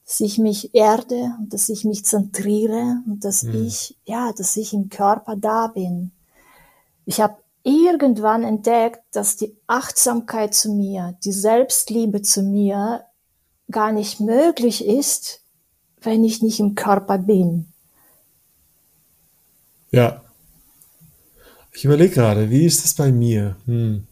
[0.04, 3.66] dass ich mich erde und dass ich mich zentriere und dass mhm.
[3.66, 6.12] ich, ja, dass ich im Körper da bin.
[7.06, 13.04] Ich habe irgendwann entdeckt, dass die Achtsamkeit zu mir, die Selbstliebe zu mir
[13.70, 15.40] gar nicht möglich ist,
[16.00, 17.72] wenn ich nicht im Körper bin.
[19.90, 20.22] Ja.
[21.72, 23.56] Ich überlege gerade, wie ist das bei mir?
[23.66, 24.06] Hm.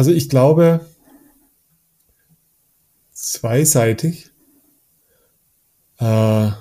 [0.00, 0.80] Also ich glaube,
[3.12, 4.30] zweiseitig.
[5.98, 6.52] Äh,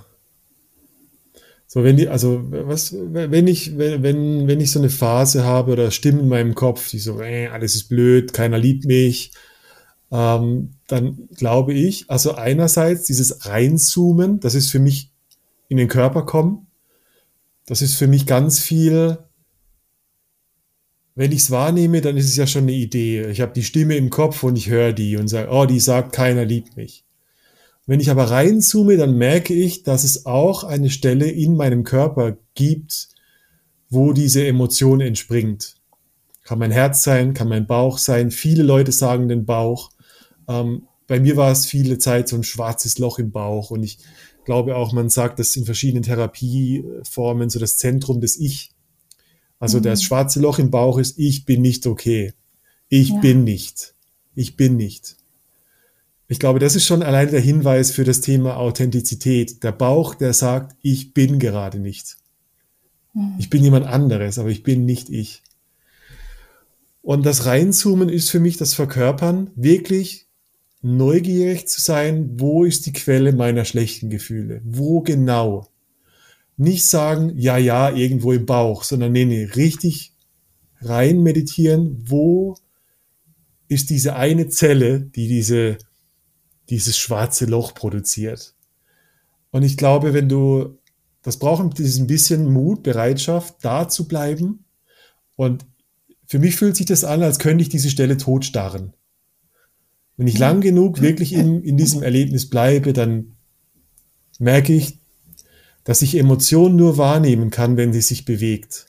[1.66, 5.90] so, wenn die, also was, wenn ich, wenn, wenn, ich so eine Phase habe oder
[5.90, 9.32] Stimmen in meinem Kopf, die so, äh, alles ist blöd, keiner liebt mich,
[10.12, 15.14] ähm, dann glaube ich, also einerseits dieses Reinzoomen, das ist für mich
[15.70, 16.68] in den Körper kommen,
[17.66, 19.18] das ist für mich ganz viel
[21.20, 23.28] wenn ich es wahrnehme, dann ist es ja schon eine Idee.
[23.28, 26.14] Ich habe die Stimme im Kopf und ich höre die und sage, oh, die sagt,
[26.14, 27.04] keiner liebt mich.
[27.86, 32.38] Wenn ich aber reinzoome, dann merke ich, dass es auch eine Stelle in meinem Körper
[32.56, 33.10] gibt,
[33.90, 35.76] wo diese Emotion entspringt.
[36.46, 38.32] Kann mein Herz sein, kann mein Bauch sein.
[38.32, 39.90] Viele Leute sagen den Bauch.
[40.48, 43.98] Ähm, bei mir war es viele Zeit so ein schwarzes Loch im Bauch und ich
[44.46, 48.72] glaube auch, man sagt das in verschiedenen Therapieformen, so das Zentrum des Ich
[49.60, 49.84] also mhm.
[49.84, 52.34] das schwarze Loch im Bauch ist, ich bin nicht okay.
[52.88, 53.20] Ich ja.
[53.20, 53.94] bin nicht.
[54.34, 55.18] Ich bin nicht.
[56.28, 59.64] Ich glaube, das ist schon allein der Hinweis für das Thema Authentizität.
[59.64, 62.18] Der Bauch, der sagt, ich bin gerade nicht.
[63.14, 63.36] Mhm.
[63.38, 65.44] Ich bin jemand anderes, aber ich bin nicht ich.
[67.02, 70.28] Und das Reinzoomen ist für mich das Verkörpern, wirklich
[70.82, 74.62] neugierig zu sein, wo ist die Quelle meiner schlechten Gefühle?
[74.64, 75.68] Wo genau?
[76.60, 80.14] Nicht sagen, ja, ja, irgendwo im Bauch, sondern nee, nee, richtig
[80.82, 82.56] rein meditieren, wo
[83.70, 85.78] ist diese eine Zelle, die diese,
[86.70, 88.56] dieses schwarze Loch produziert.
[89.52, 90.78] Und ich glaube, wenn du,
[91.22, 94.66] das braucht ein bisschen Mut, Bereitschaft, da zu bleiben.
[95.38, 95.66] Und
[96.26, 98.94] für mich fühlt sich das an, als könnte ich diese Stelle totstarren.
[100.18, 103.38] Wenn ich lang genug wirklich in, in diesem Erlebnis bleibe, dann
[104.40, 104.99] merke ich,
[105.90, 108.86] dass ich Emotionen nur wahrnehmen kann, wenn sie sich bewegt.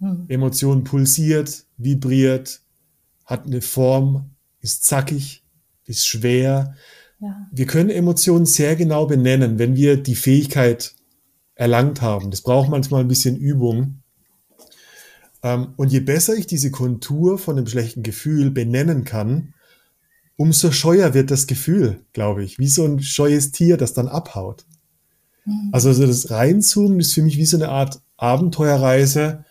[0.00, 0.24] Hm.
[0.26, 2.62] Emotion pulsiert, vibriert,
[3.24, 4.30] hat eine Form,
[4.60, 5.44] ist zackig,
[5.84, 6.74] ist schwer.
[7.20, 7.48] Ja.
[7.52, 10.96] Wir können Emotionen sehr genau benennen, wenn wir die Fähigkeit
[11.54, 12.32] erlangt haben.
[12.32, 14.02] Das braucht manchmal ein bisschen Übung.
[15.44, 19.54] Ähm, und je besser ich diese Kontur von einem schlechten Gefühl benennen kann,
[20.34, 22.58] umso scheuer wird das Gefühl, glaube ich.
[22.58, 24.66] Wie so ein scheues Tier, das dann abhaut.
[25.44, 25.70] Mhm.
[25.72, 29.44] Also, also das Reinzoomen ist für mich wie so eine Art Abenteuerreise.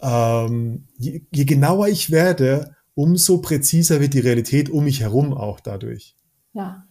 [0.00, 5.60] Ähm, je, je genauer ich werde, umso präziser wird die Realität um mich herum auch
[5.60, 6.16] dadurch.
[6.54, 6.86] Ja.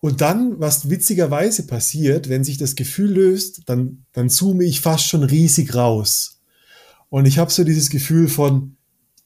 [0.00, 5.06] Und dann, was witzigerweise passiert, wenn sich das Gefühl löst, dann, dann zoome ich fast
[5.06, 6.40] schon riesig raus.
[7.08, 8.76] Und ich habe so dieses Gefühl von,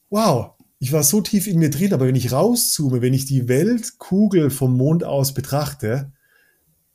[0.09, 3.47] wow, ich war so tief in mir drin, aber wenn ich rauszoome, wenn ich die
[3.47, 6.11] Weltkugel vom Mond aus betrachte,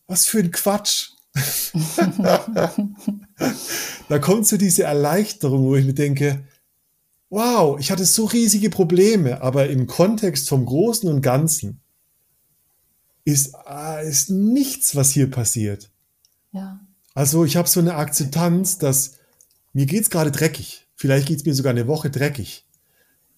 [0.07, 1.11] was für ein Quatsch.
[4.09, 6.45] Da kommt so diese Erleichterung, wo ich mir denke,
[7.31, 11.81] wow, ich hatte so riesige Probleme, aber im Kontext vom Großen und Ganzen
[13.25, 15.91] ist, ah, ist nichts, was hier passiert.
[16.53, 16.81] Ja.
[17.15, 19.17] Also ich habe so eine Akzeptanz, dass
[19.73, 20.87] mir geht's gerade dreckig.
[20.95, 22.65] Vielleicht geht's mir sogar eine Woche dreckig.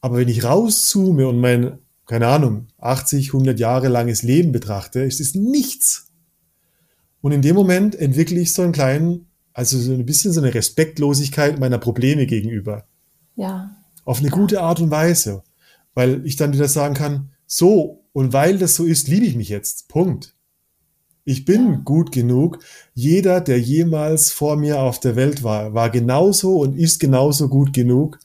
[0.00, 5.20] Aber wenn ich rauszoome und mein, keine Ahnung, 80, 100 Jahre langes Leben betrachte, ist
[5.20, 6.09] es nichts.
[7.20, 10.54] Und in dem Moment entwickle ich so einen kleinen, also so ein bisschen so eine
[10.54, 12.86] Respektlosigkeit meiner Probleme gegenüber.
[13.36, 13.76] Ja.
[14.04, 14.34] Auf eine ja.
[14.34, 15.42] gute Art und Weise.
[15.94, 19.48] Weil ich dann wieder sagen kann, so, und weil das so ist, liebe ich mich
[19.48, 19.88] jetzt.
[19.88, 20.34] Punkt.
[21.24, 21.80] Ich bin ja.
[21.84, 22.58] gut genug.
[22.94, 27.72] Jeder, der jemals vor mir auf der Welt war, war genauso und ist genauso gut
[27.72, 28.18] genug.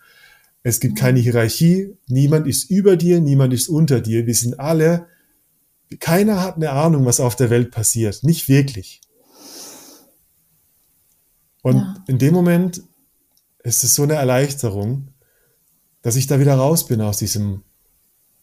[0.64, 1.96] Es gibt keine Hierarchie.
[2.08, 4.26] Niemand ist über dir, niemand ist unter dir.
[4.26, 5.06] Wir sind alle,
[6.00, 8.24] keiner hat eine Ahnung, was auf der Welt passiert.
[8.24, 9.02] Nicht wirklich.
[11.62, 12.04] Und ja.
[12.08, 12.84] in dem Moment
[13.64, 15.10] ist es so eine Erleichterung,
[16.02, 17.64] dass ich da wieder raus bin aus diesem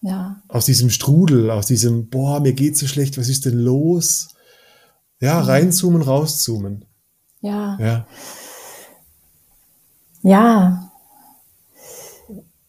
[0.03, 0.43] ja.
[0.49, 4.35] Aus diesem Strudel, aus diesem, boah, mir geht so schlecht, was ist denn los?
[5.21, 6.85] Ja, reinzoomen, rauszoomen.
[7.41, 7.79] Ja.
[7.81, 8.07] Ja.
[10.23, 10.93] Ja.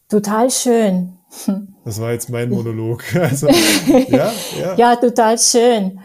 [0.08, 1.18] Total schön.
[1.86, 3.04] Das war jetzt mein Monolog.
[3.16, 3.48] Also,
[4.10, 4.76] ja, ja.
[4.76, 6.00] ja, total schön.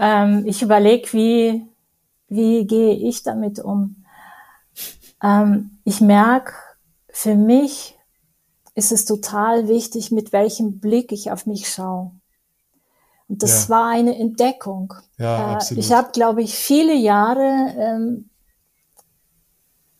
[0.00, 1.66] ähm, ich überlege, wie,
[2.28, 4.04] wie gehe ich damit um?
[5.22, 6.52] Ähm, ich merke
[7.08, 7.98] für mich,
[8.74, 12.10] ist es total wichtig, mit welchem Blick ich auf mich schaue.
[13.28, 13.74] Und das ja.
[13.74, 14.92] war eine Entdeckung.
[15.16, 15.74] Ja, äh.
[15.76, 18.30] Ich habe, glaube ich, viele Jahre ähm,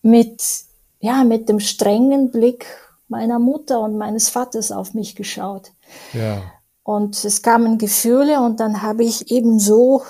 [0.03, 0.42] mit,
[1.01, 2.66] ja, mit dem strengen Blick
[3.15, 5.71] meiner Mutter und meines Vaters auf mich geschaut.
[6.12, 6.43] Ja.
[6.83, 10.03] Und es kamen Gefühle und dann habe ich eben so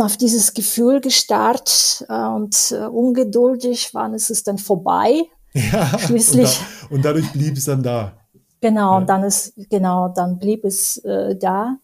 [0.00, 5.24] auf dieses Gefühl gestarrt äh, und äh, ungeduldig, wann ist es dann vorbei?
[5.52, 6.60] Ja, Schließlich.
[6.60, 8.12] Und, da, und, dadurch blieb es dann da.
[8.60, 9.04] Genau, ja.
[9.04, 11.76] dann ist, genau, dann blieb es äh, da.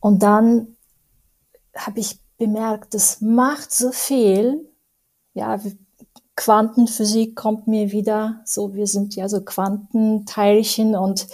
[0.00, 0.76] Und dann
[1.74, 4.68] habe ich bemerkt, das macht so viel.
[5.32, 5.58] Ja,
[6.36, 11.26] Quantenphysik kommt mir wieder so, wir sind ja so Quantenteilchen und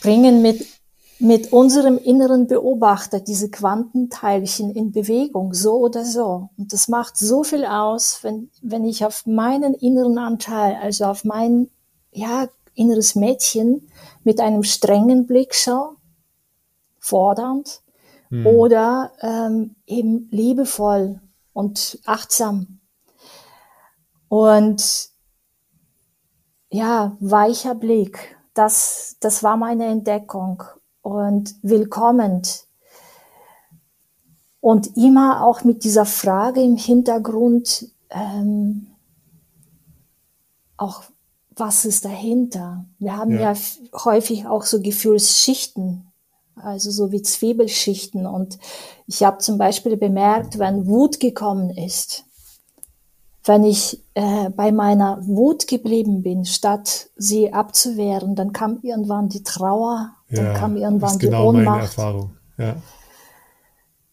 [0.00, 0.66] bringen mit
[1.20, 6.50] mit unserem inneren Beobachter diese Quantenteilchen in Bewegung, so oder so.
[6.56, 11.24] Und das macht so viel aus, wenn, wenn ich auf meinen inneren Anteil, also auf
[11.24, 11.68] mein,
[12.12, 13.88] ja, inneres Mädchen
[14.22, 15.96] mit einem strengen Blick schaue,
[17.00, 17.82] fordernd,
[18.28, 18.46] hm.
[18.46, 21.20] oder ähm, eben liebevoll
[21.52, 22.77] und achtsam.
[24.28, 25.10] Und
[26.70, 30.62] ja, weicher Blick, das, das war meine Entdeckung
[31.02, 32.66] und willkommend.
[34.60, 38.88] Und immer auch mit dieser Frage im Hintergrund, ähm,
[40.76, 41.04] auch
[41.56, 42.84] was ist dahinter?
[42.98, 43.58] Wir haben ja, ja
[44.04, 46.12] häufig auch so Gefühlsschichten,
[46.54, 48.26] also so wie Zwiebelschichten.
[48.26, 48.58] Und
[49.06, 52.24] ich habe zum Beispiel bemerkt, wenn Wut gekommen ist,
[53.48, 59.42] wenn ich äh, bei meiner Wut geblieben bin, statt sie abzuwehren, dann kam irgendwann die
[59.42, 61.82] Trauer, dann ja, kam irgendwann die genau Ohnmacht.
[61.82, 62.36] Erfahrung.
[62.58, 62.76] Ja.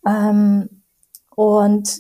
[0.08, 0.70] Ähm,
[1.36, 2.00] und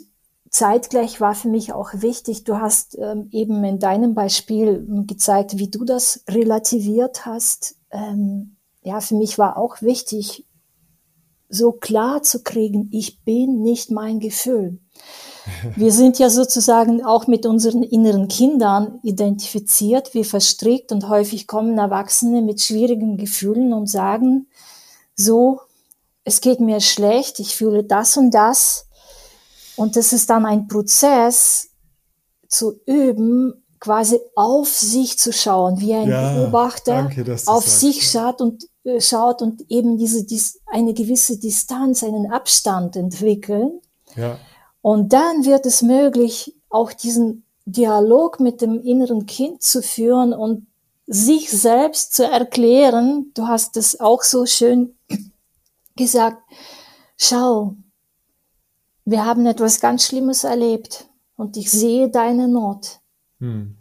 [0.49, 5.69] zeitgleich war für mich auch wichtig, du hast ähm, eben in deinem Beispiel gezeigt, wie
[5.69, 7.75] du das relativiert hast.
[7.91, 10.47] Ähm, ja, für mich war auch wichtig,
[11.49, 14.79] so klar zu kriegen, ich bin nicht mein Gefühl.
[15.76, 21.78] Wir sind ja sozusagen auch mit unseren inneren Kindern identifiziert, wie verstrickt und häufig kommen
[21.78, 24.48] Erwachsene mit schwierigen Gefühlen und sagen,
[25.16, 25.62] so,
[26.24, 28.88] es geht mir schlecht, ich fühle das und das.
[29.76, 31.70] Und das ist dann ein Prozess
[32.48, 38.41] zu üben, quasi auf sich zu schauen, wie ein ja, Beobachter danke, auf sich schaut
[38.41, 43.80] und äh, schaut und eben diese, dies, eine gewisse Distanz, einen Abstand entwickeln.
[44.16, 44.39] Ja.
[44.86, 50.67] Und dann wird es möglich, auch diesen Dialog mit dem inneren Kind zu führen und
[51.07, 54.95] sich selbst zu erklären, du hast es auch so schön
[55.95, 56.38] gesagt,
[57.17, 57.73] schau,
[59.05, 62.99] wir haben etwas ganz Schlimmes erlebt und ich sehe deine Not.
[63.39, 63.77] Hm.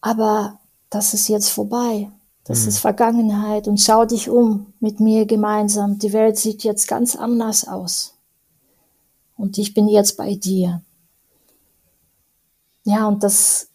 [0.00, 0.60] Aber
[0.90, 2.08] das ist jetzt vorbei.
[2.44, 2.68] Das hm.
[2.68, 5.98] ist Vergangenheit und schau dich um mit mir gemeinsam.
[5.98, 8.14] Die Welt sieht jetzt ganz anders aus.
[9.40, 10.82] Und ich bin jetzt bei dir.
[12.84, 13.68] Ja, und das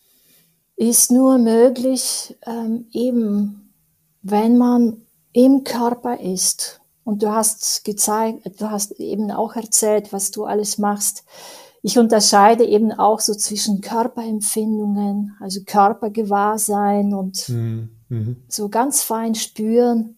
[0.76, 3.74] ist nur möglich, ähm, eben,
[4.22, 5.02] wenn man
[5.34, 6.82] im Körper ist.
[7.04, 11.24] Und du hast gezeigt, du hast eben auch erzählt, was du alles machst.
[11.82, 17.90] Ich unterscheide eben auch so zwischen Körperempfindungen, also Körpergewahrsein und mhm.
[18.10, 18.36] mhm.
[18.48, 20.18] so ganz fein spüren.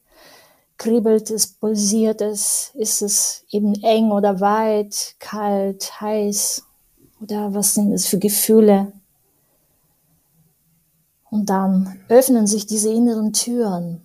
[0.77, 6.63] Kribbelt es, pulsiert es, ist es eben eng oder weit, kalt, heiß
[7.19, 8.93] oder was sind es für Gefühle?
[11.29, 14.01] Und dann öffnen sich diese inneren Türen.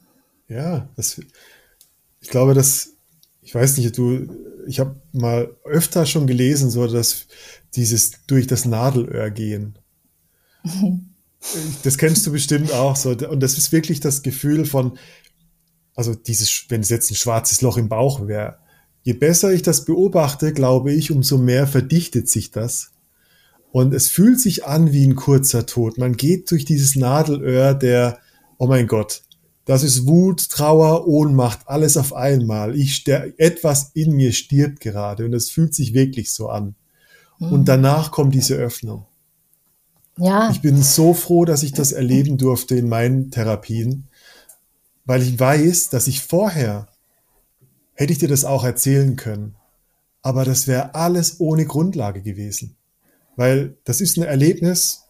[0.49, 1.21] Ja, das,
[2.21, 2.91] ich glaube, dass,
[3.43, 4.29] ich weiß nicht, du,
[4.67, 7.27] ich habe mal öfter schon gelesen, so dass
[7.75, 9.79] dieses durch das Nadelöhr gehen.
[11.83, 13.11] das kennst du bestimmt auch so.
[13.11, 14.99] Und das ist wirklich das Gefühl von,
[15.95, 18.59] also dieses, wenn es jetzt ein schwarzes Loch im Bauch wäre,
[19.03, 22.91] je besser ich das beobachte, glaube ich, umso mehr verdichtet sich das.
[23.73, 25.99] Und es fühlt sich an wie ein kurzer Tod.
[25.99, 28.19] Man geht durch dieses Nadelöhr der,
[28.59, 29.23] oh mein Gott,
[29.65, 32.77] das ist Wut, Trauer, Ohnmacht, alles auf einmal.
[32.77, 36.75] Ich etwas in mir stirbt gerade und es fühlt sich wirklich so an.
[37.39, 37.53] Mhm.
[37.53, 39.07] Und danach kommt diese Öffnung.
[40.19, 40.51] Ja.
[40.51, 44.09] Ich bin so froh, dass ich das erleben durfte in meinen Therapien,
[45.05, 46.89] weil ich weiß, dass ich vorher
[47.95, 49.57] hätte ich dir das auch erzählen können,
[50.23, 52.77] aber das wäre alles ohne Grundlage gewesen.
[53.37, 55.03] Weil das ist ein Erlebnis,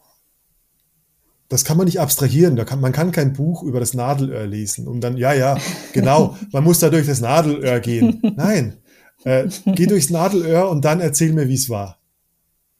[1.49, 2.57] das kann man nicht abstrahieren.
[2.57, 5.59] Da kann, man kann kein Buch über das Nadelöhr lesen und dann, ja, ja,
[5.93, 8.21] genau, man muss da durch das Nadelöhr gehen.
[8.37, 8.79] Nein,
[9.25, 11.99] äh, geh durchs Nadelöhr und dann erzähl mir, wie es war.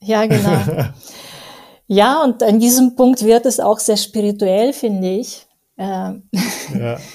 [0.01, 0.91] Ja, genau.
[1.87, 5.47] ja, und an diesem Punkt wird es auch sehr spirituell, finde ich.
[5.83, 6.23] Ähm,
[6.79, 6.99] ja.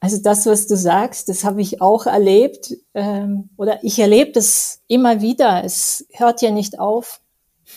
[0.00, 4.82] Also das, was du sagst, das habe ich auch erlebt ähm, oder ich erlebe das
[4.86, 5.64] immer wieder.
[5.64, 7.22] Es hört ja nicht auf.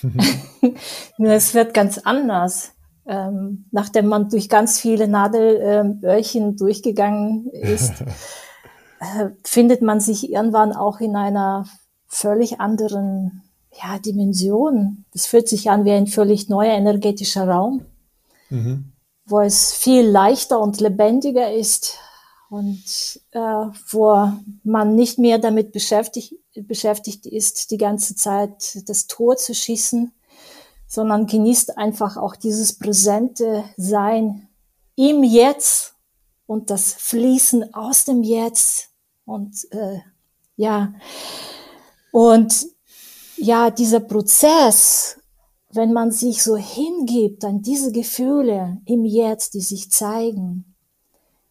[1.17, 2.73] Nur es wird ganz anders.
[3.05, 8.01] Ähm, nachdem man durch ganz viele Nadelöhrchen ähm, durchgegangen ist,
[8.99, 11.65] äh, findet man sich irgendwann auch in einer
[12.07, 15.05] völlig anderen ja, Dimension.
[15.13, 17.85] Das fühlt sich an wie ein völlig neuer energetischer Raum,
[18.49, 18.91] mhm.
[19.27, 21.97] Wo es viel leichter und lebendiger ist
[22.49, 23.39] und äh,
[23.89, 24.31] wo
[24.63, 30.13] man nicht mehr damit beschäftigt, beschäftigt ist, die ganze Zeit das Tor zu schießen,
[30.87, 34.47] sondern genießt einfach auch dieses präsente Sein
[34.95, 35.93] im Jetzt
[36.45, 38.89] und das Fließen aus dem Jetzt
[39.25, 39.99] und äh,
[40.55, 40.93] ja.
[42.11, 42.67] Und
[43.35, 45.19] ja dieser Prozess,
[45.77, 50.75] wenn man sich so hingibt an diese Gefühle im Jetzt, die sich zeigen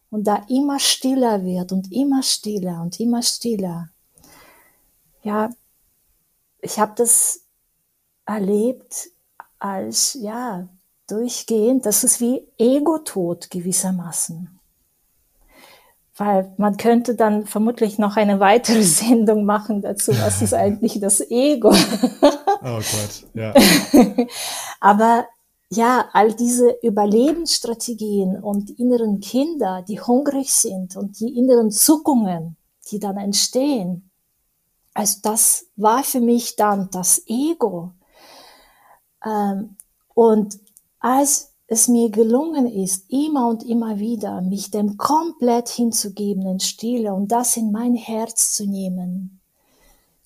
[0.09, 3.89] und da immer stiller wird und immer stiller und immer stiller,
[5.23, 5.49] ja,
[6.59, 7.41] ich habe das
[8.25, 9.09] erlebt
[9.59, 10.67] als, ja,
[11.07, 14.56] durchgehend, das ist wie Ego-Tod gewissermaßen.
[16.17, 21.21] Weil man könnte dann vermutlich noch eine weitere Sendung machen dazu, was ist eigentlich das
[21.21, 21.69] Ego?
[21.71, 23.53] oh Gott, ja.
[24.79, 25.27] Aber
[25.69, 32.55] ja, all diese Überlebensstrategien und inneren Kinder, die hungrig sind und die inneren Zuckungen,
[32.89, 34.09] die dann entstehen,
[34.93, 37.91] also das war für mich dann das Ego.
[39.23, 39.75] Ähm,
[40.15, 40.57] und
[40.99, 47.13] als es mir gelungen ist, immer und immer wieder mich dem komplett hinzugeben in Stille
[47.13, 49.39] und das in mein Herz zu nehmen,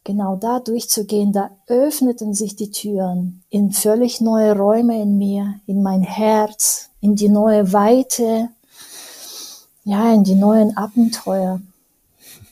[0.04, 5.82] genau da durchzugehen, da öffneten sich die Türen in völlig neue Räume in mir, in
[5.82, 8.50] mein Herz, in die neue Weite,
[9.84, 11.60] ja, in die neuen Abenteuer.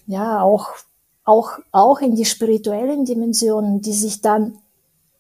[0.08, 0.70] Ja, auch
[1.30, 4.58] auch, auch in die spirituellen Dimensionen, die sich dann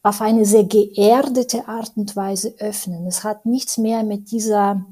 [0.02, 3.06] auf eine sehr geerdete Art und Weise öffnen.
[3.08, 4.86] Es hat nichts mehr mit dieser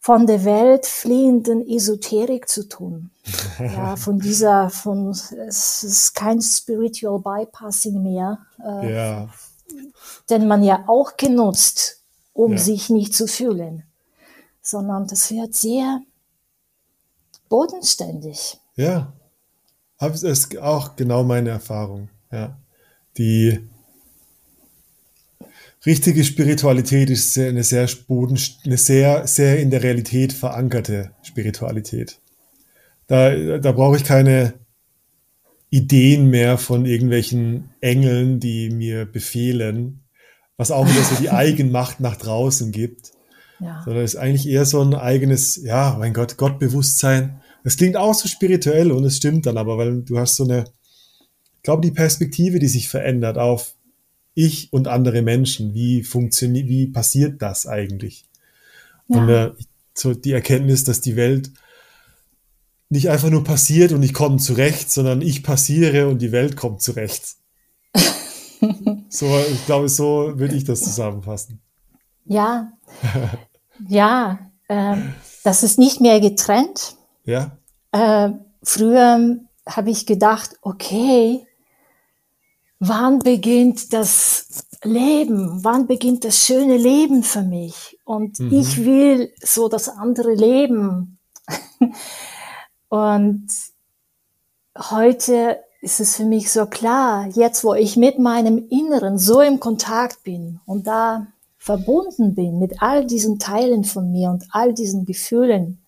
[0.00, 3.10] von der Welt fliehenden Esoterik zu tun.
[3.58, 9.28] Ja, von dieser, von, es ist kein spiritual bypassing mehr, äh, ja.
[10.28, 12.58] den man ja auch genutzt, um ja.
[12.58, 13.84] sich nicht zu fühlen,
[14.60, 16.00] sondern das wird sehr
[17.48, 18.58] bodenständig.
[18.74, 19.12] Ja,
[20.00, 22.08] das ist auch genau meine Erfahrung.
[22.32, 22.56] Ja.
[23.16, 23.64] Die
[25.86, 32.18] richtige Spiritualität ist eine sehr Boden, eine sehr, sehr in der Realität verankerte Spiritualität.
[33.06, 34.54] Da, da brauche ich keine
[35.70, 40.04] Ideen mehr von irgendwelchen Engeln, die mir befehlen,
[40.56, 43.10] was auch wieder so die Eigenmacht nach draußen gibt.
[43.60, 43.82] Ja.
[43.84, 47.40] Sondern es ist eigentlich eher so ein eigenes, ja, mein Gott, Gottbewusstsein.
[47.62, 50.64] Es klingt auch so spirituell und es stimmt dann aber, weil du hast so eine,
[51.56, 53.74] ich glaube, die Perspektive, die sich verändert auf
[54.34, 55.74] ich und andere Menschen.
[55.74, 58.26] Wie funktioniert, wie passiert das eigentlich?
[59.08, 59.18] Ja.
[59.18, 59.50] Und äh,
[59.94, 61.50] so die Erkenntnis, dass die Welt
[62.88, 66.82] nicht einfach nur passiert und ich komme zurecht, sondern ich passiere und die Welt kommt
[66.82, 67.36] zurecht.
[69.08, 71.60] so, ich glaube, so würde ich das zusammenfassen.
[72.26, 72.72] Ja,
[73.88, 74.96] ja, äh,
[75.42, 76.96] das ist nicht mehr getrennt.
[77.24, 77.58] Ja.
[77.92, 78.30] Äh,
[78.62, 81.46] früher habe ich gedacht, okay,
[82.88, 85.64] wann beginnt das Leben?
[85.64, 87.98] Wann beginnt das schöne Leben für mich?
[88.04, 88.52] Und mhm.
[88.52, 91.18] ich will so das andere Leben.
[92.88, 93.48] Und
[94.78, 99.60] heute ist es für mich so klar, jetzt wo ich mit meinem Inneren so im
[99.60, 101.26] Kontakt bin und da
[101.58, 105.82] verbunden bin mit all diesen Teilen von mir und all diesen Gefühlen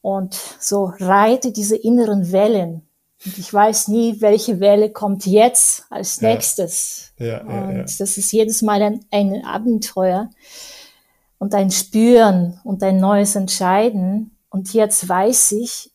[0.00, 2.82] und so reite diese inneren Wellen
[3.24, 7.12] und ich weiß nie, welche Welle kommt jetzt als nächstes.
[7.18, 10.30] Ja, ja, ja, und das ist jedes Mal ein, ein Abenteuer
[11.38, 14.36] und ein Spüren und ein neues Entscheiden.
[14.50, 15.90] Und jetzt weiß ich,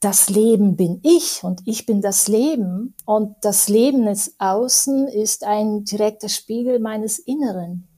[0.00, 2.94] das Leben bin ich und ich bin das Leben.
[3.04, 7.88] Und das Leben des Außen ist ein direkter Spiegel meines Inneren.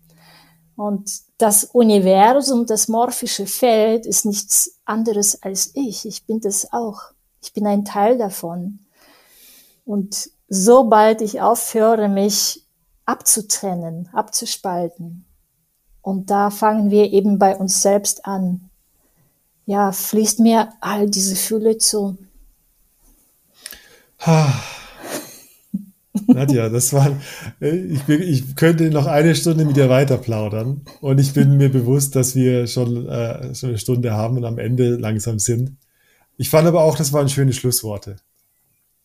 [0.76, 6.06] Und das Universum, das morphische Feld ist nichts anderes als ich.
[6.06, 7.12] Ich bin das auch.
[7.40, 8.80] Ich bin ein Teil davon.
[9.84, 12.64] Und sobald ich aufhöre, mich
[13.06, 15.24] abzutrennen, abzuspalten,
[16.02, 18.70] und da fangen wir eben bei uns selbst an,
[19.66, 22.18] ja, fließt mir all diese Fülle zu.
[26.26, 27.16] Nadja, das war,
[27.60, 32.16] ich, ich, könnte noch eine Stunde mit dir weiter plaudern und ich bin mir bewusst,
[32.16, 35.76] dass wir schon, äh, schon eine Stunde haben und am Ende langsam sind.
[36.40, 38.16] Ich fand aber auch, das waren schöne Schlussworte.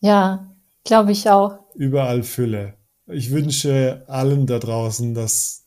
[0.00, 1.58] Ja, glaube ich auch.
[1.74, 2.78] Überall Fülle.
[3.08, 5.66] Ich wünsche allen da draußen, dass,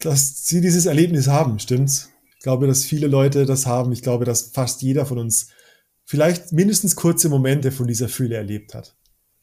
[0.00, 2.10] dass sie dieses Erlebnis haben, stimmt's?
[2.34, 3.92] Ich glaube, dass viele Leute das haben.
[3.92, 5.50] Ich glaube, dass fast jeder von uns
[6.06, 8.96] vielleicht mindestens kurze Momente von dieser Fülle erlebt hat.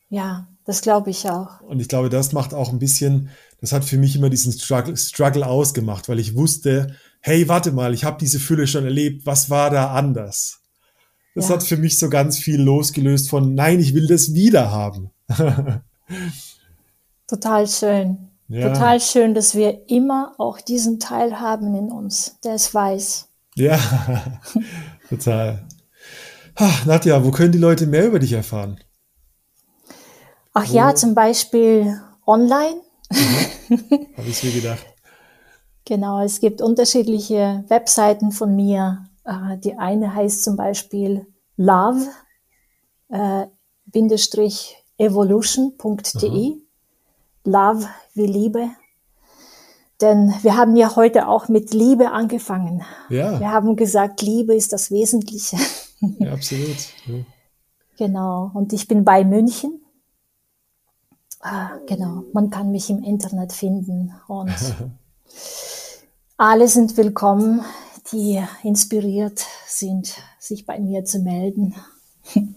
[0.09, 1.61] Ja, das glaube ich auch.
[1.61, 3.29] Und ich glaube, das macht auch ein bisschen,
[3.61, 7.93] das hat für mich immer diesen Struggle, Struggle ausgemacht, weil ich wusste, hey, warte mal,
[7.93, 10.57] ich habe diese Fülle schon erlebt, was war da anders?
[11.38, 11.55] Das ja.
[11.55, 15.11] hat für mich so ganz viel losgelöst von, nein, ich will das wieder haben.
[17.27, 18.29] Total schön.
[18.47, 18.73] Ja.
[18.73, 23.27] Total schön, dass wir immer auch diesen Teil haben in uns, der es weiß.
[23.53, 23.77] Ja,
[25.09, 25.67] total.
[26.55, 28.79] Ach, Nadja, wo können die Leute mehr über dich erfahren?
[30.53, 30.73] Ach wo?
[30.73, 32.81] ja, zum Beispiel online.
[33.11, 33.79] Mhm.
[34.17, 34.85] Habe ich mir gedacht.
[35.85, 39.05] Genau, es gibt unterschiedliche Webseiten von mir.
[39.28, 42.07] Äh, die eine heißt zum Beispiel love
[43.09, 43.45] äh,
[44.97, 46.55] evolution.de.
[47.43, 48.69] Love wie Liebe.
[50.01, 52.84] Denn wir haben ja heute auch mit Liebe angefangen.
[53.09, 53.39] Ja.
[53.39, 55.57] Wir haben gesagt, Liebe ist das Wesentliche.
[56.19, 56.78] Ja, absolut.
[57.07, 57.15] Ja.
[57.97, 58.51] Genau.
[58.54, 59.82] Und ich bin bei München.
[61.39, 62.24] Ah, genau.
[62.33, 64.54] Man kann mich im Internet finden und
[66.37, 67.66] alle sind willkommen
[68.12, 71.75] die inspiriert sind, sich bei mir zu melden.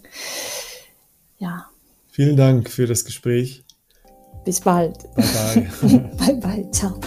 [1.39, 1.67] ja.
[2.11, 3.63] Vielen Dank für das Gespräch.
[4.43, 4.97] Bis bald.
[5.15, 6.09] Bye bye.
[6.17, 6.71] bye bye.
[6.71, 6.99] Ciao.